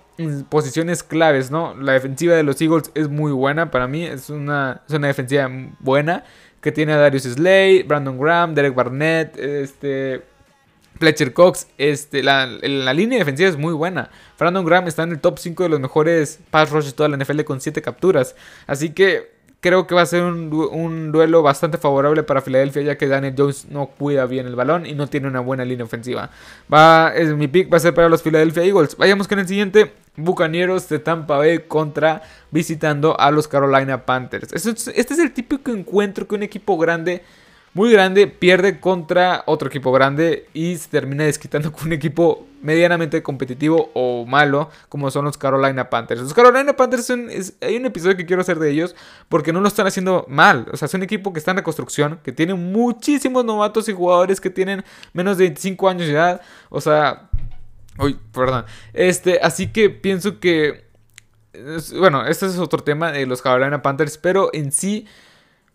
posiciones 0.50 1.04
claves, 1.04 1.52
¿no? 1.52 1.76
La 1.76 1.94
defensiva 1.94 2.36
de 2.36 2.44
los 2.44 2.62
Eagles 2.62 2.92
es 2.96 3.10
muy 3.10 3.32
buena 3.32 3.70
para 3.70 3.88
mí, 3.88 4.06
es 4.06 4.30
una, 4.30 4.82
es 4.88 4.94
una 4.94 5.08
defensiva 5.08 5.50
buena 5.80 6.24
que 6.62 6.72
tiene 6.72 6.94
a 6.94 6.98
Darius 6.98 7.24
Slay, 7.24 7.84
Brandon 7.84 8.18
Graham, 8.18 8.56
Derek 8.56 8.74
Barnett, 8.74 9.38
este, 9.38 10.24
Fletcher 11.00 11.34
Cox. 11.34 11.68
Este, 11.78 12.24
la, 12.24 12.48
la, 12.48 12.94
línea 12.94 13.20
defensiva 13.20 13.50
es 13.50 13.58
muy 13.58 13.74
buena. 13.74 14.10
Brandon 14.40 14.66
Graham 14.66 14.88
está 14.88 15.04
en 15.04 15.12
el 15.12 15.20
top 15.20 15.38
5 15.38 15.64
de 15.64 15.70
los 15.70 15.80
mejores 15.80 16.40
pass 16.50 16.72
rushes 16.72 16.92
de 16.92 16.98
toda 16.98 17.10
la 17.10 17.18
NFL 17.18 17.42
con 17.42 17.62
7 17.62 17.82
capturas. 17.82 18.36
Así 18.66 18.92
que 18.92 19.35
creo 19.66 19.88
que 19.88 19.96
va 19.96 20.04
a 20.04 20.06
ser 20.06 20.22
un, 20.22 21.12
duelo 21.12 21.42
bastante 21.42 21.80
favorable 21.80 22.22
para 22.22 22.40
Filadelfia 22.40 22.84
ya 22.84 22.98
que 23.00 23.08
Daniel 23.08 23.34
Jones 23.36 23.66
no 23.72 23.88
cuida 23.88 24.28
bien 24.28 24.46
el 24.46 24.56
balón 24.56 24.86
y 24.86 24.94
no 24.94 25.08
tiene 25.08 25.28
una 25.28 25.40
buena 25.40 25.66
línea 25.66 25.84
ofensiva. 25.84 26.30
Va, 26.72 27.12
es, 27.16 27.34
mi 27.34 27.48
pick 27.48 27.74
va 27.74 27.78
a 27.78 27.80
ser 27.80 27.96
para 27.96 28.08
los 28.08 28.22
Philadelphia 28.22 28.62
Eagles. 28.62 28.96
Vayamos 28.96 29.28
con 29.28 29.40
el 29.40 29.48
siguiente. 29.48 29.92
Bucaneros 30.18 30.88
de 30.88 31.00
Tampa 31.00 31.40
Bay 31.40 31.64
contra 31.68 32.22
visitando 32.52 33.20
a 33.20 33.32
los 33.32 33.48
Carolina 33.48 34.06
Panthers. 34.06 34.54
Este 34.54 35.14
es 35.14 35.20
el 35.20 35.32
típico 35.32 35.72
encuentro 35.72 36.28
que 36.28 36.36
un 36.36 36.44
equipo 36.44 36.78
grande 36.78 37.24
muy 37.76 37.92
grande, 37.92 38.28
pierde 38.28 38.80
contra 38.80 39.44
otro 39.48 39.68
equipo 39.68 39.92
grande 39.92 40.48
y 40.54 40.78
se 40.78 40.88
termina 40.88 41.26
desquitando 41.26 41.72
con 41.74 41.88
un 41.88 41.94
equipo 41.94 42.48
medianamente 42.62 43.22
competitivo 43.22 43.92
o 43.94 44.26
malo, 44.26 44.70
como 44.88 45.12
son 45.12 45.26
los 45.26 45.38
Carolina 45.38 45.90
Panthers. 45.90 46.22
Los 46.22 46.34
Carolina 46.34 46.74
Panthers 46.74 47.06
son, 47.06 47.30
hay 47.62 47.76
un 47.76 47.86
episodio 47.86 48.16
que 48.16 48.26
quiero 48.26 48.42
hacer 48.42 48.60
de 48.60 48.72
ellos 48.72 48.96
porque 49.28 49.52
no 49.52 49.60
lo 49.60 49.68
están 49.68 49.86
haciendo 49.86 50.26
mal. 50.30 50.68
O 50.72 50.78
sea, 50.78 50.86
es 50.86 50.94
un 50.94 51.04
equipo 51.04 51.34
que 51.34 51.40
está 51.40 51.52
en 51.52 51.58
reconstrucción, 51.58 52.20
que 52.24 52.32
tiene 52.32 52.54
muchísimos 52.54 53.44
novatos 53.44 53.90
y 53.90 53.94
jugadores 53.94 54.40
que 54.40 54.50
tienen 54.50 54.86
menos 55.12 55.38
de 55.38 55.44
25 55.44 55.90
años 55.90 56.08
de 56.08 56.14
edad. 56.14 56.42
O 56.70 56.80
sea, 56.80 57.30
uy, 58.00 58.18
perdón. 58.32 58.64
Este, 58.94 59.38
así 59.44 59.68
que 59.68 59.90
pienso 59.90 60.40
que 60.40 60.86
bueno, 62.00 62.26
este 62.26 62.46
es 62.46 62.58
otro 62.58 62.84
tema 62.84 63.12
de 63.12 63.26
los 63.26 63.42
Carolina 63.42 63.82
Panthers, 63.82 64.18
pero 64.18 64.50
en 64.54 64.72
sí 64.72 65.08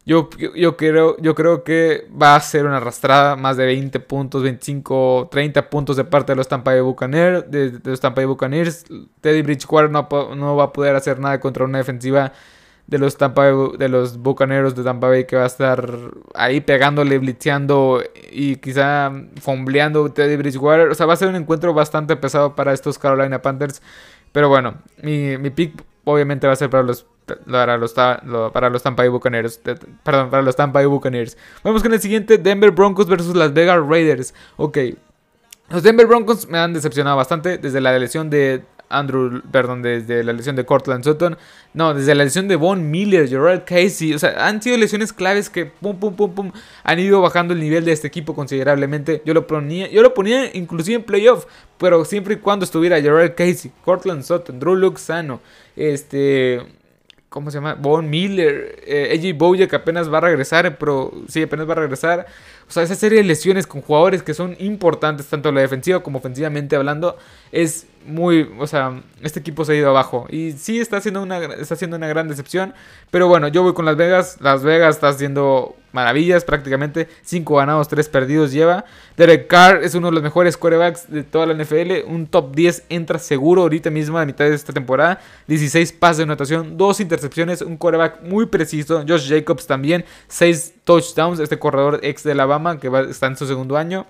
yo, 0.07 0.31
yo, 0.57 0.77
creo, 0.77 1.17
yo 1.19 1.35
creo 1.35 1.63
que 1.63 2.09
va 2.21 2.35
a 2.35 2.41
ser 2.41 2.65
una 2.65 2.79
arrastrada, 2.79 3.37
más 3.37 3.57
de 3.57 3.67
20 3.67 4.01
puntos, 4.01 4.43
25, 4.43 5.29
30 5.31 5.69
puntos 5.69 5.97
de 5.97 6.05
parte 6.05 6.33
de 6.33 6.37
los 6.37 6.49
Tampa 6.49 6.73
Bay 6.73 6.81
Buccaneers. 6.81 7.51
De, 7.51 7.79
los 7.85 8.01
Tampa 8.01 8.25
Buccaneers. 8.25 8.87
Teddy 9.21 9.43
Bridgewater 9.43 9.91
no, 9.91 10.09
no, 10.35 10.57
va 10.57 10.65
a 10.65 10.73
poder 10.73 10.97
hacer 10.97 11.19
nada 11.21 11.39
contra 11.39 11.65
una 11.65 11.79
defensiva 11.79 12.33
de 12.87 12.99
los 12.99 13.17
Tampa 13.19 13.45
de 13.45 13.89
los 13.89 14.17
Bucaneros 14.17 14.75
de 14.75 14.83
Tampa 14.83 15.09
Bay 15.09 15.27
que 15.27 15.37
va 15.37 15.45
a 15.45 15.47
estar 15.47 15.89
ahí 16.35 16.61
pegándole, 16.61 17.19
blitzeando 17.19 18.03
y 18.33 18.57
quizá 18.57 19.13
fombleando 19.41 20.11
Teddy 20.11 20.37
Bridgewater. 20.37 20.89
O 20.89 20.95
sea, 20.95 21.07
va 21.07 21.13
a 21.13 21.17
ser 21.17 21.29
un 21.29 21.37
encuentro 21.37 21.75
bastante 21.75 22.17
pesado 22.17 22.57
para 22.57 22.73
estos 22.73 22.99
Carolina 22.99 23.43
Panthers. 23.43 23.83
Pero 24.33 24.49
bueno, 24.49 24.79
mi, 25.03 25.37
mi 25.37 25.51
pick 25.51 25.85
obviamente 26.05 26.47
va 26.47 26.55
a 26.55 26.57
ser 26.57 26.71
para 26.71 26.83
los 26.83 27.07
para 27.45 27.77
los, 27.77 27.95
Tampa 27.95 29.03
Bay 29.03 29.09
Buccaneers. 29.09 29.59
Perdón, 30.03 30.31
para 30.31 30.43
los 30.43 30.57
Tampa 30.57 30.81
Bay 30.81 30.87
Buccaneers. 30.87 31.37
Vamos 31.63 31.83
con 31.83 31.93
el 31.93 32.01
siguiente: 32.01 32.39
Denver 32.39 32.71
Broncos 32.71 33.07
versus 33.07 33.35
Las 33.35 33.53
Vegas 33.53 33.79
Raiders. 33.87 34.35
Ok. 34.57 34.79
Los 35.69 35.83
Denver 35.83 36.07
Broncos 36.07 36.49
me 36.49 36.59
han 36.59 36.73
decepcionado 36.73 37.17
bastante 37.17 37.59
desde 37.59 37.81
la 37.81 37.95
elección 37.95 38.29
de 38.29 38.65
Andrew, 38.91 39.41
perdón, 39.51 39.83
desde 39.83 40.23
la 40.25 40.33
lesión 40.33 40.57
de 40.57 40.67
Cortland 40.67 41.05
Sutton. 41.05 41.39
No, 41.73 41.95
desde 41.95 42.15
la 42.15 42.25
lesión 42.25 42.49
de 42.49 42.57
Von 42.57 42.91
Miller, 42.91 43.29
Gerald 43.29 43.65
Casey. 43.65 44.13
O 44.13 44.19
sea, 44.19 44.47
han 44.47 44.61
sido 44.61 44.77
lesiones 44.77 45.13
claves 45.13 45.49
que 45.49 45.67
pum, 45.67 45.99
pum, 45.99 46.15
pum, 46.17 46.35
pum, 46.35 46.53
han 46.83 46.99
ido 46.99 47.23
bajando 47.23 47.55
el 47.55 47.61
nivel 47.61 47.85
de 47.85 47.93
este 47.93 48.09
equipo 48.09 48.35
considerablemente. 48.35 49.23
Yo 49.25 49.33
lo 49.33 49.47
ponía, 49.47 49.89
yo 49.89 50.03
lo 50.03 50.13
ponía 50.13 50.51
inclusive 50.55 50.97
en 50.97 51.05
playoff, 51.05 51.47
pero 51.79 52.05
siempre 52.05 52.35
y 52.35 52.39
cuando 52.39 52.65
estuviera 52.65 53.01
Gerald 53.01 53.35
Casey, 53.35 53.71
Cortland 53.85 54.25
Sutton, 54.25 54.59
Drew 54.61 54.75
Luxano, 54.75 55.41
este... 55.77 56.80
¿Cómo 57.31 57.53
se 57.53 57.59
llama? 57.59 57.75
Von 57.75 58.11
Miller, 58.11 58.83
eh, 58.85 59.17
AJ 59.17 59.69
que 59.69 59.77
apenas 59.77 60.13
va 60.13 60.19
a 60.19 60.21
regresar, 60.21 60.77
pero 60.79 61.13
sí, 61.29 61.41
apenas 61.41 61.69
va 61.69 61.75
a 61.75 61.77
regresar. 61.77 62.27
O 62.69 62.73
sea, 62.73 62.83
esa 62.83 62.97
serie 62.97 63.19
de 63.19 63.25
lesiones 63.25 63.69
con 63.69 63.83
jugadores 63.83 64.25
que 64.25 64.35
son 64.35 64.57
importantes, 64.59 65.27
tanto 65.29 65.53
la 65.53 65.61
defensiva 65.61 66.03
como 66.03 66.19
ofensivamente 66.19 66.75
hablando, 66.75 67.17
es 67.53 67.87
muy, 68.05 68.51
o 68.59 68.67
sea, 68.67 69.01
este 69.23 69.39
equipo 69.39 69.65
se 69.65 69.73
ha 69.73 69.77
ido 69.77 69.91
abajo. 69.91 70.27
Y 70.29 70.53
sí 70.53 70.81
está 70.81 70.97
haciendo 70.97 71.23
una, 71.23 71.39
está 71.39 71.75
haciendo 71.75 71.97
una 71.97 72.09
gran 72.09 72.27
decepción. 72.27 72.75
Pero 73.13 73.29
bueno, 73.29 73.47
yo 73.47 73.63
voy 73.63 73.75
con 73.75 73.85
Las 73.85 73.97
Vegas. 73.97 74.39
Las 74.41 74.65
Vegas 74.65 74.97
está 74.97 75.07
haciendo 75.07 75.77
maravillas 75.93 76.45
prácticamente. 76.45 77.09
5 77.23 77.57
ganados, 77.57 77.89
3 77.89 78.09
perdidos 78.09 78.53
lleva. 78.53 78.85
Derek 79.17 79.47
Carr 79.47 79.83
es 79.83 79.95
uno 79.95 80.09
de 80.09 80.13
los 80.13 80.23
mejores 80.23 80.57
quarterbacks 80.57 81.11
de 81.11 81.23
toda 81.23 81.47
la 81.47 81.55
NFL. 81.55 82.07
Un 82.07 82.27
top 82.27 82.55
10 82.55 82.85
entra 82.89 83.19
seguro 83.19 83.63
ahorita 83.63 83.91
mismo 83.91 84.19
a 84.19 84.25
mitad 84.25 84.45
de 84.47 84.55
esta 84.55 84.73
temporada. 84.73 85.21
16 85.47 85.93
pases 85.93 86.19
de 86.19 86.23
anotación, 86.25 86.77
2 86.77 87.01
intercepciones, 87.01 87.63
un 87.63 87.77
quarterback 87.77 88.23
muy 88.23 88.47
preciso. 88.47 89.05
Josh 89.07 89.29
Jacobs 89.29 89.67
también, 89.67 90.05
6 90.29 90.75
touchdowns. 90.85 91.41
Este 91.41 91.59
corredor 91.59 92.01
ex 92.03 92.23
de 92.23 92.33
Alabama 92.33 92.79
que 92.79 92.91
está 93.09 93.27
en 93.27 93.37
su 93.37 93.47
segundo 93.47 93.77
año. 93.77 94.07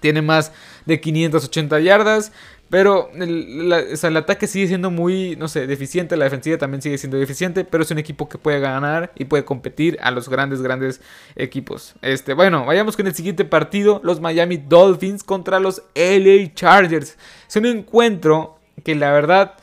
Tiene 0.00 0.20
más 0.20 0.52
de 0.84 1.00
580 1.00 1.80
yardas. 1.80 2.30
Pero 2.68 3.10
el, 3.14 3.72
el, 3.72 4.16
ataque 4.16 4.46
sigue 4.46 4.66
siendo 4.66 4.90
muy, 4.90 5.36
no 5.36 5.46
sé, 5.46 5.66
deficiente. 5.66 6.16
La 6.16 6.24
defensiva 6.24 6.58
también 6.58 6.82
sigue 6.82 6.98
siendo 6.98 7.16
deficiente. 7.16 7.64
Pero 7.64 7.84
es 7.84 7.90
un 7.90 7.98
equipo 7.98 8.28
que 8.28 8.38
puede 8.38 8.58
ganar 8.58 9.12
y 9.14 9.26
puede 9.26 9.44
competir 9.44 9.98
a 10.02 10.10
los 10.10 10.28
grandes, 10.28 10.62
grandes 10.62 11.00
equipos. 11.36 11.94
Este, 12.02 12.34
bueno, 12.34 12.64
vayamos 12.64 12.96
con 12.96 13.06
el 13.06 13.14
siguiente 13.14 13.44
partido. 13.44 14.00
Los 14.02 14.20
Miami 14.20 14.56
Dolphins 14.56 15.22
contra 15.22 15.60
los 15.60 15.82
LA 15.94 16.52
Chargers. 16.54 17.16
Es 17.48 17.56
un 17.56 17.66
encuentro 17.66 18.58
que 18.82 18.94
la 18.94 19.12
verdad 19.12 19.54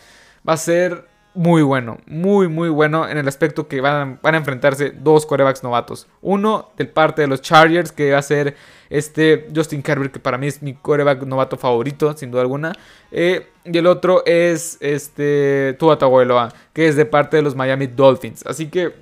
va 0.47 0.53
a 0.53 0.57
ser 0.57 1.12
muy 1.35 1.63
bueno, 1.63 1.97
muy 2.05 2.47
muy 2.47 2.69
bueno 2.69 3.07
en 3.07 3.17
el 3.17 3.27
aspecto 3.27 3.67
que 3.67 3.81
van, 3.81 4.19
van 4.21 4.35
a 4.35 4.37
enfrentarse 4.37 4.91
dos 4.91 5.25
corebacks 5.25 5.63
novatos. 5.63 6.07
Uno 6.21 6.69
del 6.77 6.89
parte 6.89 7.21
de 7.21 7.27
los 7.27 7.41
Chargers 7.41 7.91
que 7.91 8.11
va 8.11 8.19
a 8.19 8.21
ser 8.21 8.55
este 8.89 9.47
Justin 9.55 9.83
Herbert 9.85 10.13
que 10.13 10.19
para 10.19 10.37
mí 10.37 10.47
es 10.47 10.61
mi 10.61 10.73
coreback 10.73 11.23
novato 11.23 11.57
favorito 11.57 12.15
sin 12.15 12.31
duda 12.31 12.41
alguna. 12.41 12.73
Eh, 13.11 13.47
y 13.65 13.77
el 13.77 13.87
otro 13.87 14.23
es 14.25 14.77
este 14.79 15.75
Tua 15.79 15.97
Tagovailoa 15.97 16.53
que 16.73 16.87
es 16.87 16.95
de 16.95 17.05
parte 17.05 17.37
de 17.37 17.43
los 17.43 17.55
Miami 17.55 17.87
Dolphins. 17.87 18.45
Así 18.45 18.67
que 18.67 18.93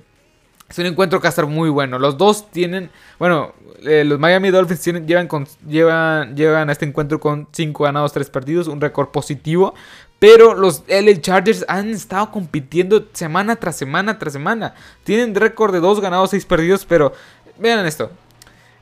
es 0.72 0.78
un 0.78 0.86
encuentro 0.86 1.20
que 1.20 1.24
va 1.24 1.28
a 1.28 1.30
estar 1.30 1.46
muy 1.46 1.68
bueno. 1.68 1.98
Los 1.98 2.16
dos 2.16 2.50
tienen, 2.50 2.90
bueno, 3.18 3.52
eh, 3.82 4.04
los 4.04 4.18
Miami 4.18 4.50
Dolphins 4.50 4.80
tienen, 4.80 5.06
llevan, 5.06 5.28
con, 5.28 5.46
llevan, 5.68 6.34
llevan 6.34 6.70
a 6.70 6.72
este 6.72 6.86
encuentro 6.86 7.20
con 7.20 7.46
5 7.52 7.84
ganados, 7.84 8.14
3 8.14 8.30
perdidos, 8.30 8.68
un 8.68 8.80
récord 8.80 9.08
positivo. 9.08 9.74
Pero 10.22 10.54
los 10.54 10.84
LA 10.86 11.20
Chargers 11.20 11.64
han 11.66 11.90
estado 11.90 12.30
compitiendo 12.30 13.08
semana 13.12 13.56
tras 13.56 13.74
semana 13.74 14.20
tras 14.20 14.32
semana. 14.32 14.72
Tienen 15.02 15.34
récord 15.34 15.72
de 15.72 15.80
2 15.80 16.00
ganados, 16.00 16.30
6 16.30 16.46
perdidos, 16.46 16.84
pero 16.84 17.12
vean 17.58 17.84
esto. 17.86 18.08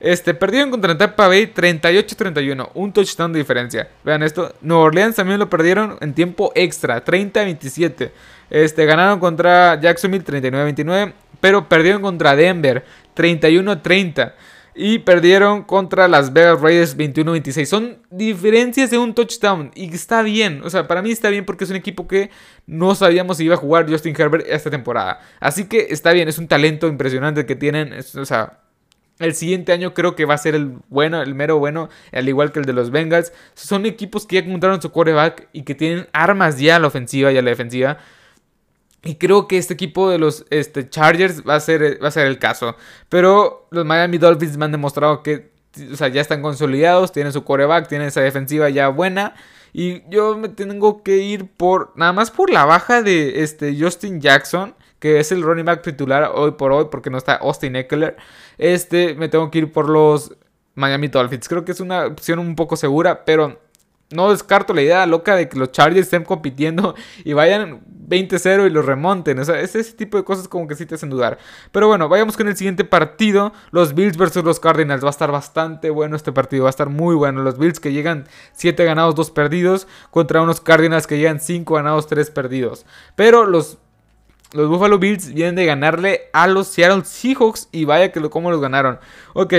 Este, 0.01 0.35
perdieron 0.35 0.71
contra 0.71 0.99
Tampa 0.99 1.29
Bay 1.29 1.47
38-31, 1.47 2.69
un 2.75 2.93
touchdown 2.93 3.33
de 3.33 3.39
diferencia. 3.39 3.89
Vean 4.05 4.23
esto, 4.23 4.55
Nueva 4.61 4.83
Orleans 4.83 5.17
también 5.17 5.39
lo 5.39 5.49
perdieron 5.49 5.97
en 6.03 6.13
tiempo 6.13 6.53
extra, 6.55 7.03
30-27. 7.03 8.11
Este, 8.51 8.85
ganaron 8.85 9.19
contra 9.19 9.81
Jacksonville 9.81 10.23
39-29, 10.23 11.15
pero 11.41 11.67
perdieron 11.67 12.03
contra 12.03 12.37
Denver 12.37 12.85
31-30 13.17 14.35
y 14.83 15.01
perdieron 15.01 15.65
contra 15.65 16.09
las 16.09 16.33
Vegas 16.33 16.59
Raiders 16.59 16.97
21-26. 16.97 17.67
Son 17.67 17.99
diferencias 18.11 18.91
de 18.91 18.97
un 18.97 19.15
touchdown 19.15 19.71
y 19.75 19.95
está 19.95 20.23
bien. 20.23 20.63
O 20.65 20.71
sea, 20.71 20.89
para 20.89 21.03
mí 21.03 21.11
está 21.11 21.29
bien 21.29 21.45
porque 21.45 21.65
es 21.65 21.71
un 21.71 21.77
equipo 21.77 22.09
que 22.09 22.31
no 22.67 22.95
sabíamos 22.95 23.37
si 23.37 23.45
iba 23.45 23.57
a 23.57 23.59
jugar 23.59 23.87
Justin 23.91 24.17
Herbert 24.19 24.47
esta 24.49 24.71
temporada. 24.71 25.21
Así 25.39 25.67
que 25.67 25.89
está 25.91 26.13
bien, 26.13 26.29
es 26.31 26.39
un 26.39 26.49
talento 26.49 26.89
impresionante 26.89 27.45
que 27.45 27.57
tienen. 27.57 27.93
o 27.93 28.25
sea, 28.25 28.61
el 29.19 29.35
siguiente 29.35 29.73
año 29.73 29.93
creo 29.93 30.17
que 30.17 30.25
va 30.25 30.33
a 30.33 30.39
ser 30.39 30.55
el 30.55 30.79
bueno, 30.89 31.21
el 31.21 31.35
mero 31.35 31.59
bueno, 31.59 31.91
al 32.11 32.27
igual 32.27 32.51
que 32.51 32.61
el 32.61 32.65
de 32.65 32.73
los 32.73 32.91
Bengals. 32.91 33.35
Son 33.53 33.85
equipos 33.85 34.27
que 34.27 34.37
ya 34.37 34.47
encontraron 34.47 34.81
su 34.81 34.91
quarterback 34.91 35.49
y 35.53 35.65
que 35.65 35.75
tienen 35.75 36.09
armas 36.15 36.59
ya 36.59 36.77
a 36.77 36.79
la 36.79 36.87
ofensiva 36.87 37.31
y 37.31 37.37
a 37.37 37.43
la 37.43 37.51
defensiva. 37.51 37.99
Y 39.03 39.15
creo 39.15 39.49
que 39.49 39.57
este 39.57 39.75
equipo 39.75 40.11
de 40.11 40.19
los 40.19 40.45
este, 40.51 40.89
Chargers 40.89 41.43
va 41.49 41.55
a, 41.55 41.61
ser, 41.61 42.03
va 42.03 42.09
a 42.09 42.11
ser 42.11 42.27
el 42.27 42.39
caso. 42.39 42.77
Pero 43.09 43.67
los 43.71 43.87
Miami 43.87 44.19
Dolphins 44.19 44.57
me 44.57 44.67
han 44.67 44.73
demostrado 44.73 45.23
que 45.23 45.51
ya 45.75 46.21
están 46.21 46.43
consolidados, 46.43 47.13
tienen 47.13 47.33
su 47.33 47.45
coreback, 47.45 47.89
tienen 47.89 48.09
esa 48.09 48.21
defensiva 48.21 48.69
ya 48.69 48.89
buena. 48.89 49.35
Y 49.73 50.03
yo 50.11 50.37
me 50.37 50.49
tengo 50.49 51.03
que 51.03 51.19
ir 51.19 51.49
por 51.49 51.93
nada 51.97 52.13
más 52.13 52.31
por 52.31 52.51
la 52.51 52.65
baja 52.65 53.03
de 53.03 53.43
este, 53.43 53.77
Justin 53.79 54.21
Jackson, 54.21 54.75
que 54.99 55.21
es 55.21 55.33
el 55.33 55.43
running 55.43 55.65
back 55.65 55.83
titular 55.83 56.33
hoy 56.35 56.53
por 56.53 56.73
hoy, 56.73 56.87
porque 56.91 57.09
no 57.09 57.19
está 57.19 57.37
Austin 57.37 57.77
Eckler. 57.77 58.17
Este, 58.59 59.15
me 59.15 59.29
tengo 59.29 59.51
que 59.51 59.59
ir 59.59 59.73
por 59.73 59.89
los 59.89 60.37
Miami 60.75 61.09
Dolphins. 61.09 61.49
Creo 61.49 61.65
que 61.65 61.73
es 61.73 61.81
una 61.81 62.07
opción 62.07 62.39
un 62.39 62.57
poco 62.57 62.77
segura, 62.77 63.25
pero 63.25 63.61
no 64.11 64.31
descarto 64.31 64.75
la 64.75 64.83
idea 64.83 65.07
loca 65.07 65.37
de 65.37 65.49
que 65.49 65.59
los 65.59 65.71
Chargers 65.73 66.07
estén 66.07 66.25
compitiendo 66.25 66.95
y 67.25 67.33
vayan 67.33 67.81
20-0 68.09 68.67
y 68.67 68.71
los 68.71 68.85
remonten. 68.85 69.39
O 69.39 69.45
sea, 69.45 69.61
es 69.61 69.77
ese 69.77 69.93
tipo 69.93 70.17
de 70.19 70.25
cosas 70.25 70.49
como 70.49 70.67
que 70.67 70.75
sí 70.75 70.85
te 70.85 70.97
hacen 70.97 71.11
dudar. 71.11 71.39
Pero 71.71 71.87
bueno, 71.87 72.09
vayamos 72.09 72.37
con 72.37 72.49
el 72.49 72.57
siguiente 72.57 72.85
partido. 72.85 73.53
Los 73.71 73.95
Bills 73.95 74.17
versus 74.17 74.43
los 74.45 74.59
Cardinals. 74.59 75.05
Va 75.05 75.09
a 75.09 75.11
estar 75.11 75.31
bastante 75.31 75.91
bueno 75.91 76.17
este 76.17 76.33
partido. 76.33 76.65
Va 76.65 76.69
a 76.69 76.71
estar 76.71 76.89
muy 76.89 77.15
bueno. 77.15 77.43
Los 77.43 77.57
Bills 77.57 77.79
que 77.79 77.93
llegan 77.93 78.27
7 78.53 78.85
ganados, 78.85 79.15
2 79.15 79.31
perdidos. 79.31 79.87
Contra 80.11 80.43
unos 80.43 80.61
Cardinals 80.61 81.07
que 81.07 81.19
llegan 81.19 81.39
5 81.39 81.73
ganados, 81.73 82.09
3 82.09 82.31
perdidos. 82.31 82.85
Pero 83.15 83.47
los 83.47 83.79
los 84.53 84.69
Buffalo 84.69 84.99
Bills 84.99 85.33
vienen 85.33 85.55
de 85.55 85.65
ganarle 85.65 86.23
a 86.33 86.49
los 86.49 86.67
Seattle 86.67 87.05
Seahawks 87.05 87.69
y 87.71 87.85
vaya 87.85 88.11
que 88.11 88.19
lo 88.19 88.31
cómo 88.31 88.51
los 88.51 88.61
ganaron. 88.61 88.99
Ok, 89.33 89.55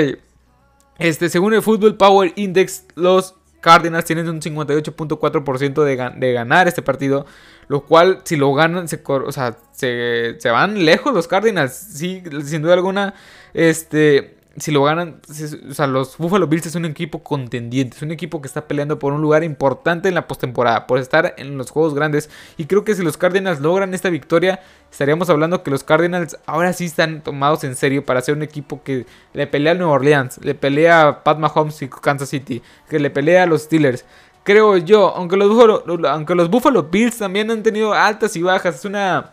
este, 1.00 1.30
según 1.30 1.54
el 1.54 1.62
Football 1.62 1.96
Power 1.96 2.34
Index, 2.36 2.84
los 2.96 3.36
Cardinals 3.62 4.06
tienen 4.06 4.28
un 4.28 4.42
58.4% 4.42 5.84
de, 5.84 6.12
de, 6.20 6.34
ganar 6.34 6.68
este 6.68 6.82
partido. 6.82 7.26
Lo 7.68 7.86
cual, 7.86 8.22
si 8.26 8.36
lo 8.36 8.54
ganan, 8.54 8.88
se, 8.88 9.02
o 9.06 9.32
sea, 9.32 9.58
se, 9.72 10.36
se, 10.40 10.50
van 10.50 10.84
lejos 10.84 11.14
los 11.14 11.28
Cardinals. 11.28 11.72
Sí, 11.72 12.22
sin 12.44 12.62
duda 12.62 12.74
alguna. 12.74 13.14
Este 13.54 14.41
si 14.58 14.72
lo 14.72 14.84
ganan, 14.84 15.22
o 15.70 15.74
sea, 15.74 15.88
los 15.88 16.18
Buffalo 16.18 16.46
Bills 16.46 16.66
es 16.66 16.76
un 16.76 16.84
equipo 16.84 17.24
contendiente, 17.24 17.96
es 17.96 18.04
un 18.04 18.12
equipo 18.12 18.42
que 18.42 18.48
está 18.48 18.68
peleando 18.68 19.00
por 19.00 19.14
un 19.14 19.22
lugar 19.22 19.46
importante 19.46 20.10
en 20.10 20.16
la 20.16 20.28
postemporada, 20.28 20.88
por 20.88 21.00
estar 21.00 21.36
en 21.38 21.58
los 21.58 21.72
juegos 21.72 21.94
grandes. 21.94 22.30
Y 22.58 22.66
creo 22.66 22.84
que 22.84 22.94
si 22.94 23.02
los 23.02 23.16
Cardinals 23.16 23.62
logran 23.62 23.94
esta 23.94 24.10
victoria, 24.10 24.60
estaríamos 24.92 25.30
hablando 25.30 25.64
que 25.64 25.72
los 25.72 25.86
Cardinals 25.86 26.38
ahora 26.46 26.74
sí 26.74 26.86
están 26.86 27.22
tomados 27.22 27.64
en 27.64 27.78
serio 27.78 28.06
para 28.06 28.20
ser 28.20 28.36
un 28.36 28.44
equipo 28.44 28.84
que 28.84 29.06
le 29.34 29.48
pelea 29.48 29.72
a 29.72 29.76
New 29.76 29.88
Orleans, 29.88 30.38
le 30.44 30.54
pelea 30.54 31.08
a 31.08 31.24
Pat 31.24 31.38
Mahomes 31.38 31.82
y 31.82 31.88
Kansas 31.88 32.28
City, 32.28 32.62
que 32.90 33.00
le 33.00 33.10
pelea 33.10 33.44
a 33.44 33.46
los 33.46 33.64
Steelers. 33.64 34.04
Creo 34.44 34.76
yo, 34.76 35.16
aunque 35.16 35.38
los 35.38 35.48
Buffalo, 35.48 36.10
aunque 36.10 36.36
los 36.36 36.50
Buffalo 36.50 36.84
Bills 36.84 37.18
también 37.18 37.50
han 37.52 37.64
tenido 37.64 37.94
altas 37.94 38.36
y 38.36 38.42
bajas, 38.42 38.76
es 38.76 38.86
una 38.86 39.32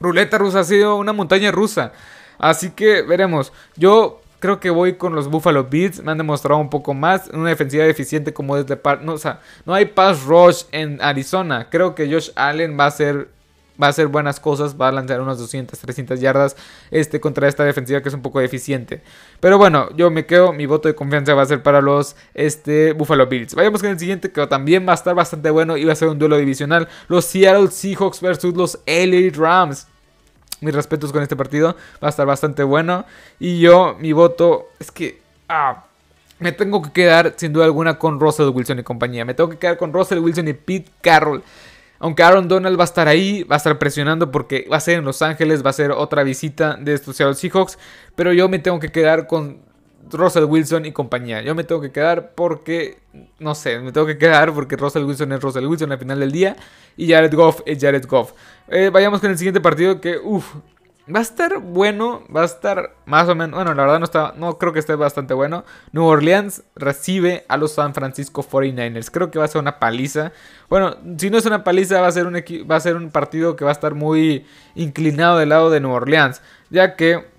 ruleta 0.00 0.38
rusa, 0.38 0.60
ha 0.60 0.64
sido 0.64 0.96
una 0.96 1.12
montaña 1.12 1.50
rusa. 1.50 1.92
Así 2.38 2.70
que 2.70 3.02
veremos. 3.02 3.52
Yo 3.76 4.22
Creo 4.40 4.58
que 4.58 4.70
voy 4.70 4.94
con 4.94 5.14
los 5.14 5.28
Buffalo 5.28 5.64
Bills. 5.64 6.02
Me 6.02 6.12
han 6.12 6.18
demostrado 6.18 6.58
un 6.58 6.70
poco 6.70 6.94
más. 6.94 7.28
Una 7.32 7.50
defensiva 7.50 7.84
deficiente 7.84 8.32
como 8.32 8.56
desde 8.56 8.76
par. 8.76 9.02
No, 9.02 9.12
o 9.12 9.18
sea, 9.18 9.40
no 9.66 9.74
hay 9.74 9.84
pass 9.84 10.24
rush 10.24 10.62
en 10.72 11.00
Arizona. 11.02 11.68
Creo 11.70 11.94
que 11.94 12.10
Josh 12.10 12.30
Allen 12.34 12.76
va 12.78 12.84
a 12.84 12.88
hacer. 12.88 13.28
Va 13.80 13.86
a 13.86 13.90
hacer 13.90 14.08
buenas 14.08 14.40
cosas. 14.40 14.80
Va 14.80 14.88
a 14.88 14.92
lanzar 14.92 15.20
unas 15.20 15.38
200, 15.38 15.78
300 15.78 16.20
yardas. 16.20 16.56
Este 16.90 17.20
contra 17.20 17.48
esta 17.48 17.64
defensiva 17.64 18.00
que 18.00 18.08
es 18.08 18.14
un 18.14 18.22
poco 18.22 18.40
deficiente. 18.40 19.02
Pero 19.40 19.58
bueno, 19.58 19.90
yo 19.94 20.10
me 20.10 20.24
quedo. 20.24 20.54
Mi 20.54 20.64
voto 20.64 20.88
de 20.88 20.94
confianza 20.94 21.34
va 21.34 21.42
a 21.42 21.46
ser 21.46 21.62
para 21.62 21.82
los 21.82 22.16
este, 22.32 22.94
Buffalo 22.94 23.26
Bills. 23.26 23.54
Vayamos 23.54 23.82
con 23.82 23.90
el 23.90 23.98
siguiente 23.98 24.32
que 24.32 24.46
también 24.46 24.86
va 24.88 24.92
a 24.92 24.94
estar 24.96 25.14
bastante 25.14 25.50
bueno. 25.50 25.76
Y 25.76 25.84
va 25.84 25.92
a 25.92 25.96
ser 25.96 26.08
un 26.08 26.18
duelo 26.18 26.38
divisional. 26.38 26.88
Los 27.08 27.26
Seattle 27.26 27.70
Seahawks 27.70 28.22
versus 28.22 28.56
los 28.56 28.78
LA 28.86 29.30
Rams. 29.34 29.86
Mis 30.60 30.74
respetos 30.74 31.12
con 31.12 31.22
este 31.22 31.36
partido. 31.36 31.76
Va 32.02 32.08
a 32.08 32.10
estar 32.10 32.26
bastante 32.26 32.62
bueno. 32.62 33.04
Y 33.38 33.60
yo, 33.60 33.96
mi 33.98 34.12
voto 34.12 34.68
es 34.78 34.90
que... 34.90 35.20
Ah, 35.48 35.84
me 36.38 36.52
tengo 36.52 36.80
que 36.82 36.90
quedar 36.90 37.34
sin 37.36 37.52
duda 37.52 37.66
alguna 37.66 37.98
con 37.98 38.18
Russell 38.18 38.48
Wilson 38.48 38.78
y 38.78 38.82
compañía. 38.82 39.24
Me 39.24 39.34
tengo 39.34 39.50
que 39.50 39.58
quedar 39.58 39.76
con 39.76 39.92
Russell 39.92 40.18
Wilson 40.18 40.48
y 40.48 40.54
Pete 40.54 40.90
Carroll. 41.02 41.42
Aunque 41.98 42.22
Aaron 42.22 42.48
Donald 42.48 42.78
va 42.78 42.84
a 42.84 42.86
estar 42.86 43.08
ahí, 43.08 43.42
va 43.42 43.56
a 43.56 43.58
estar 43.58 43.78
presionando 43.78 44.30
porque 44.30 44.66
va 44.72 44.78
a 44.78 44.80
ser 44.80 44.98
en 44.98 45.04
Los 45.04 45.20
Ángeles, 45.20 45.64
va 45.64 45.68
a 45.70 45.74
ser 45.74 45.90
otra 45.90 46.22
visita 46.22 46.76
de 46.80 46.94
estos 46.94 47.16
Seattle 47.16 47.34
Seahawks. 47.34 47.78
Pero 48.16 48.32
yo 48.32 48.48
me 48.48 48.58
tengo 48.58 48.80
que 48.80 48.90
quedar 48.90 49.26
con 49.26 49.58
Russell 50.10 50.44
Wilson 50.44 50.86
y 50.86 50.92
compañía. 50.92 51.42
Yo 51.42 51.54
me 51.54 51.64
tengo 51.64 51.80
que 51.80 51.92
quedar 51.92 52.32
porque, 52.34 52.98
no 53.38 53.54
sé, 53.54 53.78
me 53.80 53.92
tengo 53.92 54.06
que 54.06 54.18
quedar 54.18 54.52
porque 54.52 54.76
Russell 54.76 55.04
Wilson 55.04 55.32
es 55.32 55.40
Russell 55.40 55.66
Wilson 55.66 55.92
al 55.92 55.98
final 55.98 56.20
del 56.20 56.32
día 56.32 56.56
y 56.96 57.10
Jared 57.10 57.34
Goff 57.34 57.60
es 57.66 57.78
Jared 57.80 58.06
Goff. 58.06 58.32
Eh, 58.68 58.90
vayamos 58.92 59.20
con 59.20 59.30
el 59.30 59.38
siguiente 59.38 59.60
partido 59.60 60.00
que, 60.00 60.18
uff, 60.18 60.54
Va 61.12 61.18
a 61.20 61.22
estar 61.22 61.58
bueno, 61.58 62.22
va 62.34 62.42
a 62.42 62.44
estar 62.44 62.94
más 63.04 63.28
o 63.28 63.34
menos, 63.34 63.56
bueno, 63.56 63.74
la 63.74 63.82
verdad 63.82 63.98
no 63.98 64.04
está, 64.04 64.34
no 64.36 64.58
creo 64.58 64.72
que 64.72 64.78
esté 64.78 64.94
bastante 64.94 65.34
bueno. 65.34 65.64
New 65.92 66.04
Orleans 66.04 66.62
recibe 66.76 67.44
a 67.48 67.56
los 67.56 67.72
San 67.72 67.94
Francisco 67.94 68.44
49ers. 68.44 69.10
Creo 69.10 69.30
que 69.30 69.38
va 69.38 69.46
a 69.46 69.48
ser 69.48 69.60
una 69.60 69.80
paliza. 69.80 70.32
Bueno, 70.68 70.96
si 71.16 71.30
no 71.30 71.38
es 71.38 71.46
una 71.46 71.64
paliza, 71.64 72.00
va 72.00 72.06
a 72.06 72.12
ser 72.12 72.26
un, 72.26 72.34
va 72.34 72.76
a 72.76 72.80
ser 72.80 72.96
un 72.96 73.10
partido 73.10 73.56
que 73.56 73.64
va 73.64 73.70
a 73.70 73.72
estar 73.72 73.94
muy 73.94 74.46
inclinado 74.74 75.38
del 75.38 75.48
lado 75.48 75.70
de 75.70 75.80
New 75.80 75.90
Orleans, 75.90 76.42
ya 76.68 76.94
que 76.94 77.29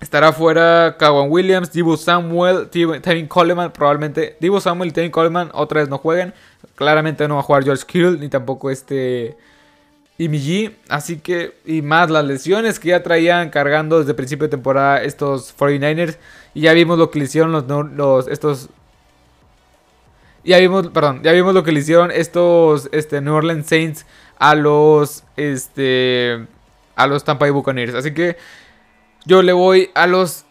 estará 0.00 0.32
fuera 0.32 0.96
Kawan 0.98 1.30
Williams, 1.30 1.72
Divo 1.72 1.96
Samuel, 1.96 2.68
Tevin 2.68 3.26
Coleman, 3.26 3.72
probablemente 3.72 4.36
Divo 4.40 4.60
Samuel 4.60 4.90
y 4.90 4.92
Tevin 4.92 5.10
Coleman 5.10 5.50
otra 5.54 5.80
vez 5.80 5.88
no 5.88 5.98
jueguen. 5.98 6.34
Claramente 6.74 7.26
no 7.26 7.34
va 7.34 7.40
a 7.40 7.44
jugar 7.44 7.64
George 7.64 7.84
Kittle 7.86 8.18
ni 8.18 8.28
tampoco 8.28 8.70
este 8.70 9.36
Migi. 10.18 10.76
Así 10.88 11.18
que, 11.18 11.54
y 11.64 11.82
más 11.82 12.10
las 12.10 12.24
lesiones 12.24 12.78
que 12.78 12.88
ya 12.88 13.02
traían 13.02 13.50
cargando 13.50 13.98
desde 13.98 14.14
principio 14.14 14.46
de 14.46 14.50
temporada 14.50 15.02
estos 15.02 15.56
49ers. 15.56 16.18
Y 16.54 16.62
ya 16.62 16.72
vimos 16.72 16.98
lo 16.98 17.10
que 17.10 17.18
le 17.18 17.24
hicieron 17.26 17.52
los, 17.52 17.66
los 17.66 18.28
estos. 18.28 18.68
Ya 20.44 20.58
vimos, 20.58 20.88
perdón, 20.88 21.22
ya 21.22 21.32
vimos 21.32 21.54
lo 21.54 21.64
que 21.64 21.72
le 21.72 21.80
hicieron 21.80 22.10
estos 22.10 22.88
este, 22.92 23.20
New 23.20 23.34
Orleans 23.34 23.66
Saints 23.66 24.06
a 24.38 24.54
los 24.54 25.24
este 25.36 26.46
a 26.94 27.06
los 27.06 27.24
Tampa 27.24 27.44
Bay 27.44 27.50
Buccaneers. 27.50 27.94
Así 27.94 28.14
que 28.14 28.36
yo 29.26 29.42
le 29.42 29.52
voy 29.52 29.90
a 29.94 30.06
los, 30.06 30.46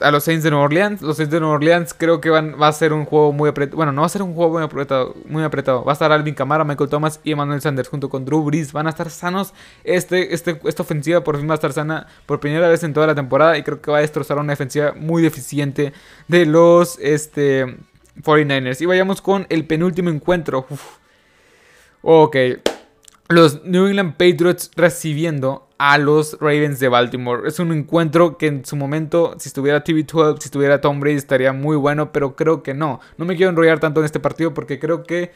a 0.00 0.10
los 0.12 0.22
Saints 0.22 0.44
de 0.44 0.50
Nueva 0.50 0.66
Orleans. 0.66 1.02
Los 1.02 1.16
Saints 1.16 1.32
de 1.32 1.40
Nueva 1.40 1.56
Orleans 1.56 1.92
creo 1.94 2.20
que 2.20 2.30
van, 2.30 2.54
va 2.62 2.68
a 2.68 2.72
ser 2.72 2.92
un 2.92 3.04
juego 3.04 3.32
muy 3.32 3.48
apretado. 3.48 3.76
Bueno, 3.76 3.90
no 3.90 4.02
va 4.02 4.06
a 4.06 4.10
ser 4.10 4.22
un 4.22 4.34
juego 4.34 4.52
muy 4.52 4.62
apretado, 4.62 5.16
muy 5.26 5.42
apretado. 5.42 5.84
Va 5.84 5.90
a 5.90 5.94
estar 5.94 6.12
Alvin 6.12 6.34
Kamara, 6.34 6.62
Michael 6.62 6.88
Thomas 6.88 7.20
y 7.24 7.32
Emmanuel 7.32 7.60
Sanders 7.60 7.88
junto 7.88 8.08
con 8.08 8.24
Drew 8.24 8.44
Brees. 8.44 8.72
Van 8.72 8.86
a 8.86 8.90
estar 8.90 9.10
sanos. 9.10 9.52
Este, 9.82 10.32
este, 10.32 10.60
esta 10.64 10.84
ofensiva 10.84 11.24
por 11.24 11.38
fin 11.38 11.48
va 11.48 11.54
a 11.54 11.56
estar 11.56 11.72
sana 11.72 12.06
por 12.24 12.38
primera 12.38 12.68
vez 12.68 12.84
en 12.84 12.94
toda 12.94 13.08
la 13.08 13.16
temporada. 13.16 13.58
Y 13.58 13.64
creo 13.64 13.82
que 13.82 13.90
va 13.90 13.98
a 13.98 14.02
destrozar 14.02 14.38
una 14.38 14.52
defensiva 14.52 14.94
muy 14.96 15.20
deficiente 15.20 15.92
de 16.28 16.46
los 16.46 17.00
este, 17.00 17.78
49ers. 18.22 18.80
Y 18.80 18.86
vayamos 18.86 19.22
con 19.22 19.44
el 19.48 19.66
penúltimo 19.66 20.10
encuentro. 20.10 20.68
Ok. 22.02 22.36
Los 23.26 23.64
New 23.64 23.88
England 23.88 24.12
Patriots 24.12 24.70
recibiendo 24.76 25.63
a 25.78 25.98
los 25.98 26.38
Ravens 26.40 26.78
de 26.80 26.88
Baltimore. 26.88 27.48
Es 27.48 27.58
un 27.58 27.72
encuentro 27.72 28.38
que 28.38 28.46
en 28.46 28.64
su 28.64 28.76
momento, 28.76 29.34
si 29.38 29.48
estuviera 29.48 29.84
TV12, 29.84 30.38
si 30.40 30.46
estuviera 30.46 30.80
Tom 30.80 31.00
Brady, 31.00 31.16
estaría 31.16 31.52
muy 31.52 31.76
bueno, 31.76 32.12
pero 32.12 32.36
creo 32.36 32.62
que 32.62 32.74
no. 32.74 33.00
No 33.18 33.24
me 33.24 33.36
quiero 33.36 33.50
enrollar 33.50 33.80
tanto 33.80 34.00
en 34.00 34.06
este 34.06 34.20
partido 34.20 34.54
porque 34.54 34.78
creo 34.78 35.02
que 35.02 35.32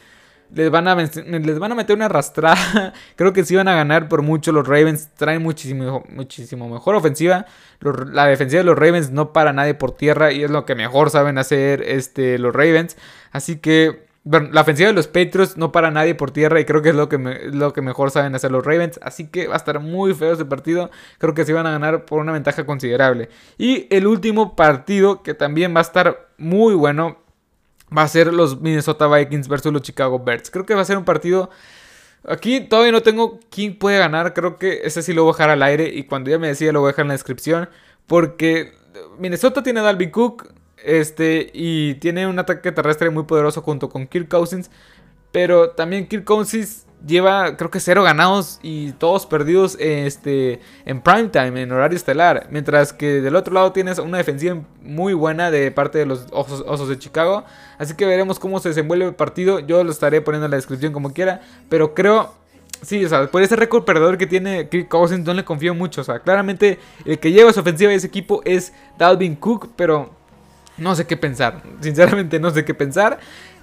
les 0.55 0.71
van 0.71 0.89
a, 0.89 0.95
les 0.95 1.59
van 1.59 1.73
a 1.73 1.75
meter 1.75 1.97
una 1.97 2.07
arrastrada. 2.07 2.95
creo 3.17 3.33
que 3.33 3.45
sí 3.45 3.55
van 3.57 3.69
a 3.69 3.75
ganar 3.75 4.09
por 4.09 4.23
mucho. 4.23 4.53
Los 4.53 4.67
Ravens 4.67 5.11
traen 5.17 5.43
muchísimo, 5.43 6.05
muchísimo 6.09 6.69
mejor 6.69 6.95
ofensiva. 6.95 7.47
la 7.81 8.27
defensiva 8.27 8.61
de 8.61 8.65
los 8.65 8.79
Ravens 8.79 9.11
no 9.11 9.33
para 9.33 9.53
nadie 9.53 9.75
por 9.75 9.93
tierra 9.97 10.33
y 10.33 10.43
es 10.45 10.51
lo 10.51 10.65
que 10.65 10.75
mejor 10.75 11.11
saben 11.11 11.39
hacer 11.39 11.83
este, 11.83 12.39
los 12.39 12.55
Ravens. 12.55 12.97
Así 13.33 13.57
que 13.59 14.08
bueno, 14.31 14.51
la 14.53 14.61
ofensiva 14.61 14.89
de 14.89 14.93
los 14.93 15.07
Patriots 15.07 15.57
no 15.57 15.73
para 15.73 15.91
nadie 15.91 16.15
por 16.15 16.33
tierra 16.33 16.61
y 16.61 16.67
creo 16.67 16.83
que 16.83 16.91
es 16.91 16.95
lo 16.95 17.09
que, 17.09 17.17
lo 17.17 17.73
que 17.73 17.81
mejor 17.81 18.11
saben 18.11 18.35
hacer 18.35 18.51
los 18.51 18.63
Ravens. 18.63 19.01
Así 19.03 19.29
que 19.29 19.47
va 19.47 19.55
a 19.55 19.57
estar 19.57 19.81
muy 19.81 20.13
feo 20.13 20.35
ese 20.35 20.45
partido. 20.45 20.91
Creo 21.17 21.33
que 21.33 21.47
se 21.47 21.55
van 21.55 21.67
a 21.67 21.71
ganar 21.71 22.05
por 22.05 22.21
una 22.21 22.33
ventaja 22.33 22.67
considerable. 22.67 23.31
Y 23.57 23.87
el 23.89 24.07
último 24.07 24.55
partido 24.55 25.23
que 25.23 25.33
también 25.33 25.75
va 25.75 25.79
a 25.79 25.83
estar 25.83 26.29
muy 26.37 26.75
bueno 26.75 27.17
va 27.97 28.03
a 28.03 28.09
ser 28.09 28.35
los 28.35 28.61
Minnesota 28.61 29.07
Vikings 29.07 29.49
versus 29.49 29.73
los 29.73 29.81
Chicago 29.81 30.19
Bears. 30.19 30.51
Creo 30.51 30.67
que 30.67 30.75
va 30.75 30.83
a 30.83 30.85
ser 30.85 30.99
un 30.99 31.07
partido... 31.07 31.49
Aquí 32.29 32.61
todavía 32.61 32.93
no 32.93 33.01
tengo 33.01 33.41
quién 33.51 33.79
puede 33.79 33.99
ganar. 33.99 34.35
Creo 34.35 34.59
que 34.59 34.83
ese 34.85 35.03
sí 35.03 35.15
lo 35.15 35.23
voy 35.23 35.31
a 35.31 35.37
dejar 35.37 35.51
al 35.51 35.63
aire. 35.63 35.89
Y 35.89 36.05
cuando 36.05 36.29
ya 36.29 36.39
me 36.39 36.49
decía 36.49 36.71
lo 36.71 36.81
voy 36.81 36.89
a 36.89 36.93
dejar 36.93 37.05
en 37.05 37.09
la 37.09 37.15
descripción. 37.15 37.71
Porque 38.07 38.75
Minnesota 39.19 39.63
tiene 39.63 39.81
a 39.81 39.85
Dalvin 39.85 40.11
Cook. 40.11 40.53
Este, 40.85 41.51
y 41.53 41.95
tiene 41.95 42.27
un 42.27 42.39
ataque 42.39 42.73
terrestre 42.73 43.11
muy 43.11 43.25
poderoso 43.25 43.63
junto 43.63 43.89
con 43.89 44.07
Kirk 44.07 44.29
Cousins. 44.29 44.71
Pero 45.33 45.71
también 45.71 46.07
Kirk 46.09 46.25
Cousins 46.25 46.87
lleva, 47.07 47.57
creo 47.57 47.71
que 47.71 47.81
cero 47.81 48.03
ganados 48.03 48.59
y 48.63 48.93
todos 48.93 49.27
perdidos 49.27 49.77
este, 49.79 50.61
en 50.85 51.01
prime 51.01 51.29
time, 51.29 51.63
en 51.63 51.73
horario 51.73 51.97
estelar. 51.97 52.47
Mientras 52.51 52.93
que 52.93 53.21
del 53.21 53.37
otro 53.37 53.55
lado 53.55 53.73
tienes 53.73 53.99
una 53.99 54.19
defensiva 54.19 54.63
muy 54.83 55.13
buena 55.15 55.51
de 55.51 55.71
parte 55.71 55.99
de 55.99 56.07
los 56.07 56.27
Osos, 56.33 56.65
Osos 56.67 56.89
de 56.89 56.99
Chicago. 56.99 57.45
Así 57.79 57.95
que 57.95 58.07
veremos 58.07 58.39
cómo 58.39 58.59
se 58.61 58.71
desenvuelve 58.71 59.07
el 59.07 59.15
partido. 59.15 59.61
Yo 59.61 59.85
lo 59.85 59.91
estaré 59.91 60.21
poniendo 60.21 60.47
en 60.47 60.53
la 60.53 60.57
descripción 60.57 60.93
como 60.93 61.13
quiera. 61.13 61.41
Pero 61.69 61.95
creo 61.95 62.39
Sí, 62.83 63.05
o 63.05 63.09
sea, 63.09 63.27
por 63.27 63.43
ese 63.43 63.57
récord 63.57 63.85
perdedor 63.85 64.19
que 64.19 64.27
tiene 64.29 64.69
Kirk 64.69 64.89
Cousins 64.89 65.27
no 65.27 65.35
le 65.35 65.45
confío 65.45 65.75
mucho. 65.75 66.03
O 66.03 66.05
sea, 66.05 66.21
claramente 66.21 66.79
el 67.05 67.19
que 67.19 67.33
lleva 67.33 67.53
su 67.53 67.61
ofensiva 67.61 67.91
de 67.91 67.97
ese 67.97 68.07
equipo 68.07 68.41
es 68.45 68.73
Dalvin 68.97 69.35
Cook, 69.35 69.71
pero 69.75 70.11
no 70.79 70.95
sé 70.95 71.07
qué 71.07 71.17
pensar. 71.17 71.63
Sinceramente 71.81 72.41
no 72.41 72.51
sé 72.51 72.65
qué 72.65 72.75
pensar. 72.75 73.19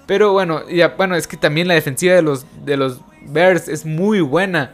Pero 0.05 0.33
bueno, 0.33 0.67
ya, 0.69 0.89
bueno, 0.89 1.15
es 1.15 1.27
que 1.27 1.37
también 1.37 1.67
la 1.67 1.73
defensiva 1.73 2.13
de 2.13 2.21
los, 2.21 2.45
de 2.63 2.77
los 2.77 3.01
Bears 3.27 3.67
es 3.67 3.85
muy 3.85 4.21
buena. 4.21 4.73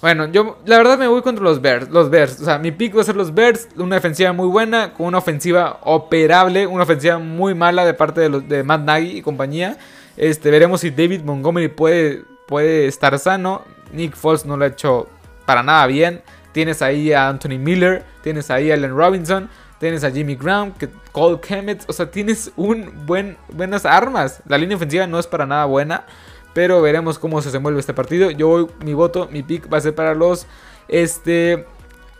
Bueno, 0.00 0.28
yo 0.28 0.58
la 0.64 0.76
verdad 0.76 0.96
me 0.96 1.08
voy 1.08 1.22
contra 1.22 1.42
los 1.42 1.60
Bears. 1.60 1.88
Los 1.88 2.08
Bears. 2.08 2.40
O 2.40 2.44
sea, 2.44 2.58
mi 2.58 2.70
pick 2.70 2.96
va 2.96 3.00
a 3.00 3.04
ser 3.04 3.16
los 3.16 3.34
Bears. 3.34 3.68
Una 3.76 3.96
defensiva 3.96 4.32
muy 4.32 4.46
buena. 4.46 4.92
Con 4.94 5.06
una 5.06 5.18
ofensiva 5.18 5.80
operable. 5.82 6.66
Una 6.66 6.84
ofensiva 6.84 7.18
muy 7.18 7.54
mala 7.54 7.84
de 7.84 7.94
parte 7.94 8.20
de, 8.20 8.28
los, 8.28 8.48
de 8.48 8.62
Matt 8.62 8.82
Nagy 8.82 9.18
y 9.18 9.22
compañía. 9.22 9.76
Este, 10.16 10.50
veremos 10.50 10.82
si 10.82 10.90
David 10.90 11.22
Montgomery 11.22 11.68
puede, 11.68 12.22
puede 12.46 12.86
estar 12.86 13.18
sano. 13.18 13.62
Nick 13.92 14.14
Foles 14.14 14.44
no 14.46 14.56
lo 14.56 14.64
ha 14.64 14.68
hecho 14.68 15.08
para 15.46 15.62
nada 15.64 15.86
bien. 15.86 16.22
Tienes 16.52 16.80
ahí 16.80 17.12
a 17.12 17.28
Anthony 17.28 17.58
Miller. 17.58 18.04
Tienes 18.22 18.50
ahí 18.50 18.70
a 18.70 18.74
Allen 18.74 18.96
Robinson. 18.96 19.48
Tienes 19.78 20.02
a 20.02 20.10
Jimmy 20.10 20.34
Graham, 20.34 20.72
que 20.72 20.88
Cole 21.12 21.40
Kemet. 21.40 21.84
O 21.88 21.92
sea, 21.92 22.10
tienes 22.10 22.52
un 22.56 23.06
buen, 23.06 23.36
buenas 23.52 23.86
armas. 23.86 24.42
La 24.46 24.58
línea 24.58 24.76
ofensiva 24.76 25.06
no 25.06 25.18
es 25.18 25.26
para 25.26 25.46
nada 25.46 25.64
buena. 25.66 26.04
Pero 26.52 26.82
veremos 26.82 27.18
cómo 27.18 27.40
se 27.40 27.48
desenvuelve 27.48 27.78
este 27.78 27.94
partido. 27.94 28.30
Yo 28.30 28.68
mi 28.84 28.94
voto, 28.94 29.28
mi 29.30 29.42
pick 29.42 29.72
va 29.72 29.78
a 29.78 29.80
ser 29.80 29.94
para 29.94 30.14
los. 30.14 30.46
Este. 30.88 31.66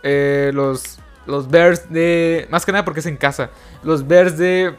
Eh, 0.03 0.51
los. 0.53 0.99
Los 1.25 1.49
Bears 1.49 1.91
de. 1.91 2.47
Más 2.49 2.65
que 2.65 2.71
nada 2.71 2.85
porque 2.85 3.01
es 3.01 3.05
en 3.05 3.17
casa. 3.17 3.49
Los 3.83 4.07
Bears 4.07 4.37
de 4.37 4.75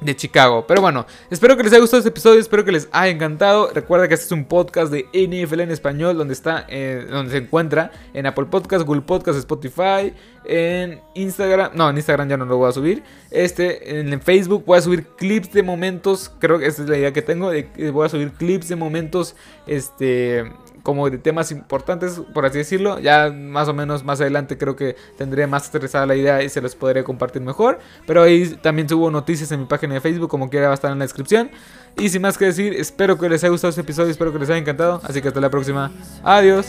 de 0.00 0.16
Chicago. 0.16 0.64
Pero 0.66 0.80
bueno, 0.80 1.06
espero 1.30 1.56
que 1.56 1.62
les 1.62 1.72
haya 1.72 1.80
gustado 1.80 1.98
este 1.98 2.10
episodio, 2.10 2.40
espero 2.40 2.64
que 2.64 2.72
les 2.72 2.88
haya 2.92 3.12
encantado. 3.12 3.70
Recuerda 3.72 4.08
que 4.08 4.14
este 4.14 4.26
es 4.26 4.32
un 4.32 4.44
podcast 4.44 4.92
de 4.92 5.06
NFL 5.12 5.60
en 5.60 5.70
español, 5.70 6.16
donde 6.16 6.34
está, 6.34 6.66
eh, 6.68 7.06
donde 7.08 7.32
se 7.32 7.38
encuentra 7.38 7.90
en 8.12 8.26
Apple 8.26 8.46
Podcast, 8.46 8.84
Google 8.84 9.02
Podcast, 9.02 9.38
Spotify, 9.38 10.12
en 10.44 11.00
Instagram, 11.14 11.72
no, 11.74 11.88
en 11.88 11.96
Instagram 11.96 12.28
ya 12.28 12.36
no 12.36 12.44
lo 12.44 12.56
voy 12.56 12.68
a 12.68 12.72
subir. 12.72 13.02
Este, 13.30 14.00
en 14.00 14.20
Facebook 14.20 14.64
voy 14.66 14.78
a 14.78 14.82
subir 14.82 15.06
clips 15.16 15.52
de 15.52 15.62
momentos, 15.62 16.30
creo 16.38 16.58
que 16.58 16.66
esa 16.66 16.82
es 16.82 16.88
la 16.88 16.98
idea 16.98 17.12
que 17.12 17.22
tengo, 17.22 17.50
voy 17.92 18.06
a 18.06 18.08
subir 18.08 18.32
clips 18.32 18.68
de 18.68 18.76
momentos, 18.76 19.36
este 19.66 20.44
como 20.84 21.10
de 21.10 21.18
temas 21.18 21.50
importantes, 21.50 22.20
por 22.32 22.46
así 22.46 22.58
decirlo. 22.58 23.00
Ya 23.00 23.30
más 23.30 23.66
o 23.68 23.74
menos 23.74 24.04
más 24.04 24.20
adelante 24.20 24.56
creo 24.56 24.76
que 24.76 24.94
tendré 25.16 25.48
más 25.48 25.68
aterrizada 25.68 26.06
la 26.06 26.14
idea 26.14 26.42
y 26.44 26.48
se 26.48 26.60
los 26.60 26.76
podré 26.76 27.02
compartir 27.02 27.42
mejor. 27.42 27.80
Pero 28.06 28.22
ahí 28.22 28.46
también 28.62 28.88
subo 28.88 29.10
noticias 29.10 29.50
en 29.50 29.60
mi 29.60 29.66
página 29.66 29.94
de 29.94 30.00
Facebook, 30.00 30.28
como 30.28 30.48
quiera 30.50 30.66
va 30.66 30.72
a 30.72 30.74
estar 30.74 30.92
en 30.92 30.98
la 31.00 31.06
descripción. 31.06 31.50
Y 31.96 32.10
sin 32.10 32.22
más 32.22 32.38
que 32.38 32.44
decir, 32.44 32.74
espero 32.74 33.18
que 33.18 33.28
les 33.28 33.42
haya 33.42 33.50
gustado 33.50 33.70
este 33.70 33.80
episodio, 33.80 34.10
espero 34.10 34.32
que 34.32 34.38
les 34.38 34.50
haya 34.50 34.58
encantado. 34.58 35.00
Así 35.02 35.20
que 35.20 35.28
hasta 35.28 35.40
la 35.40 35.50
próxima. 35.50 35.90
Adiós. 36.22 36.66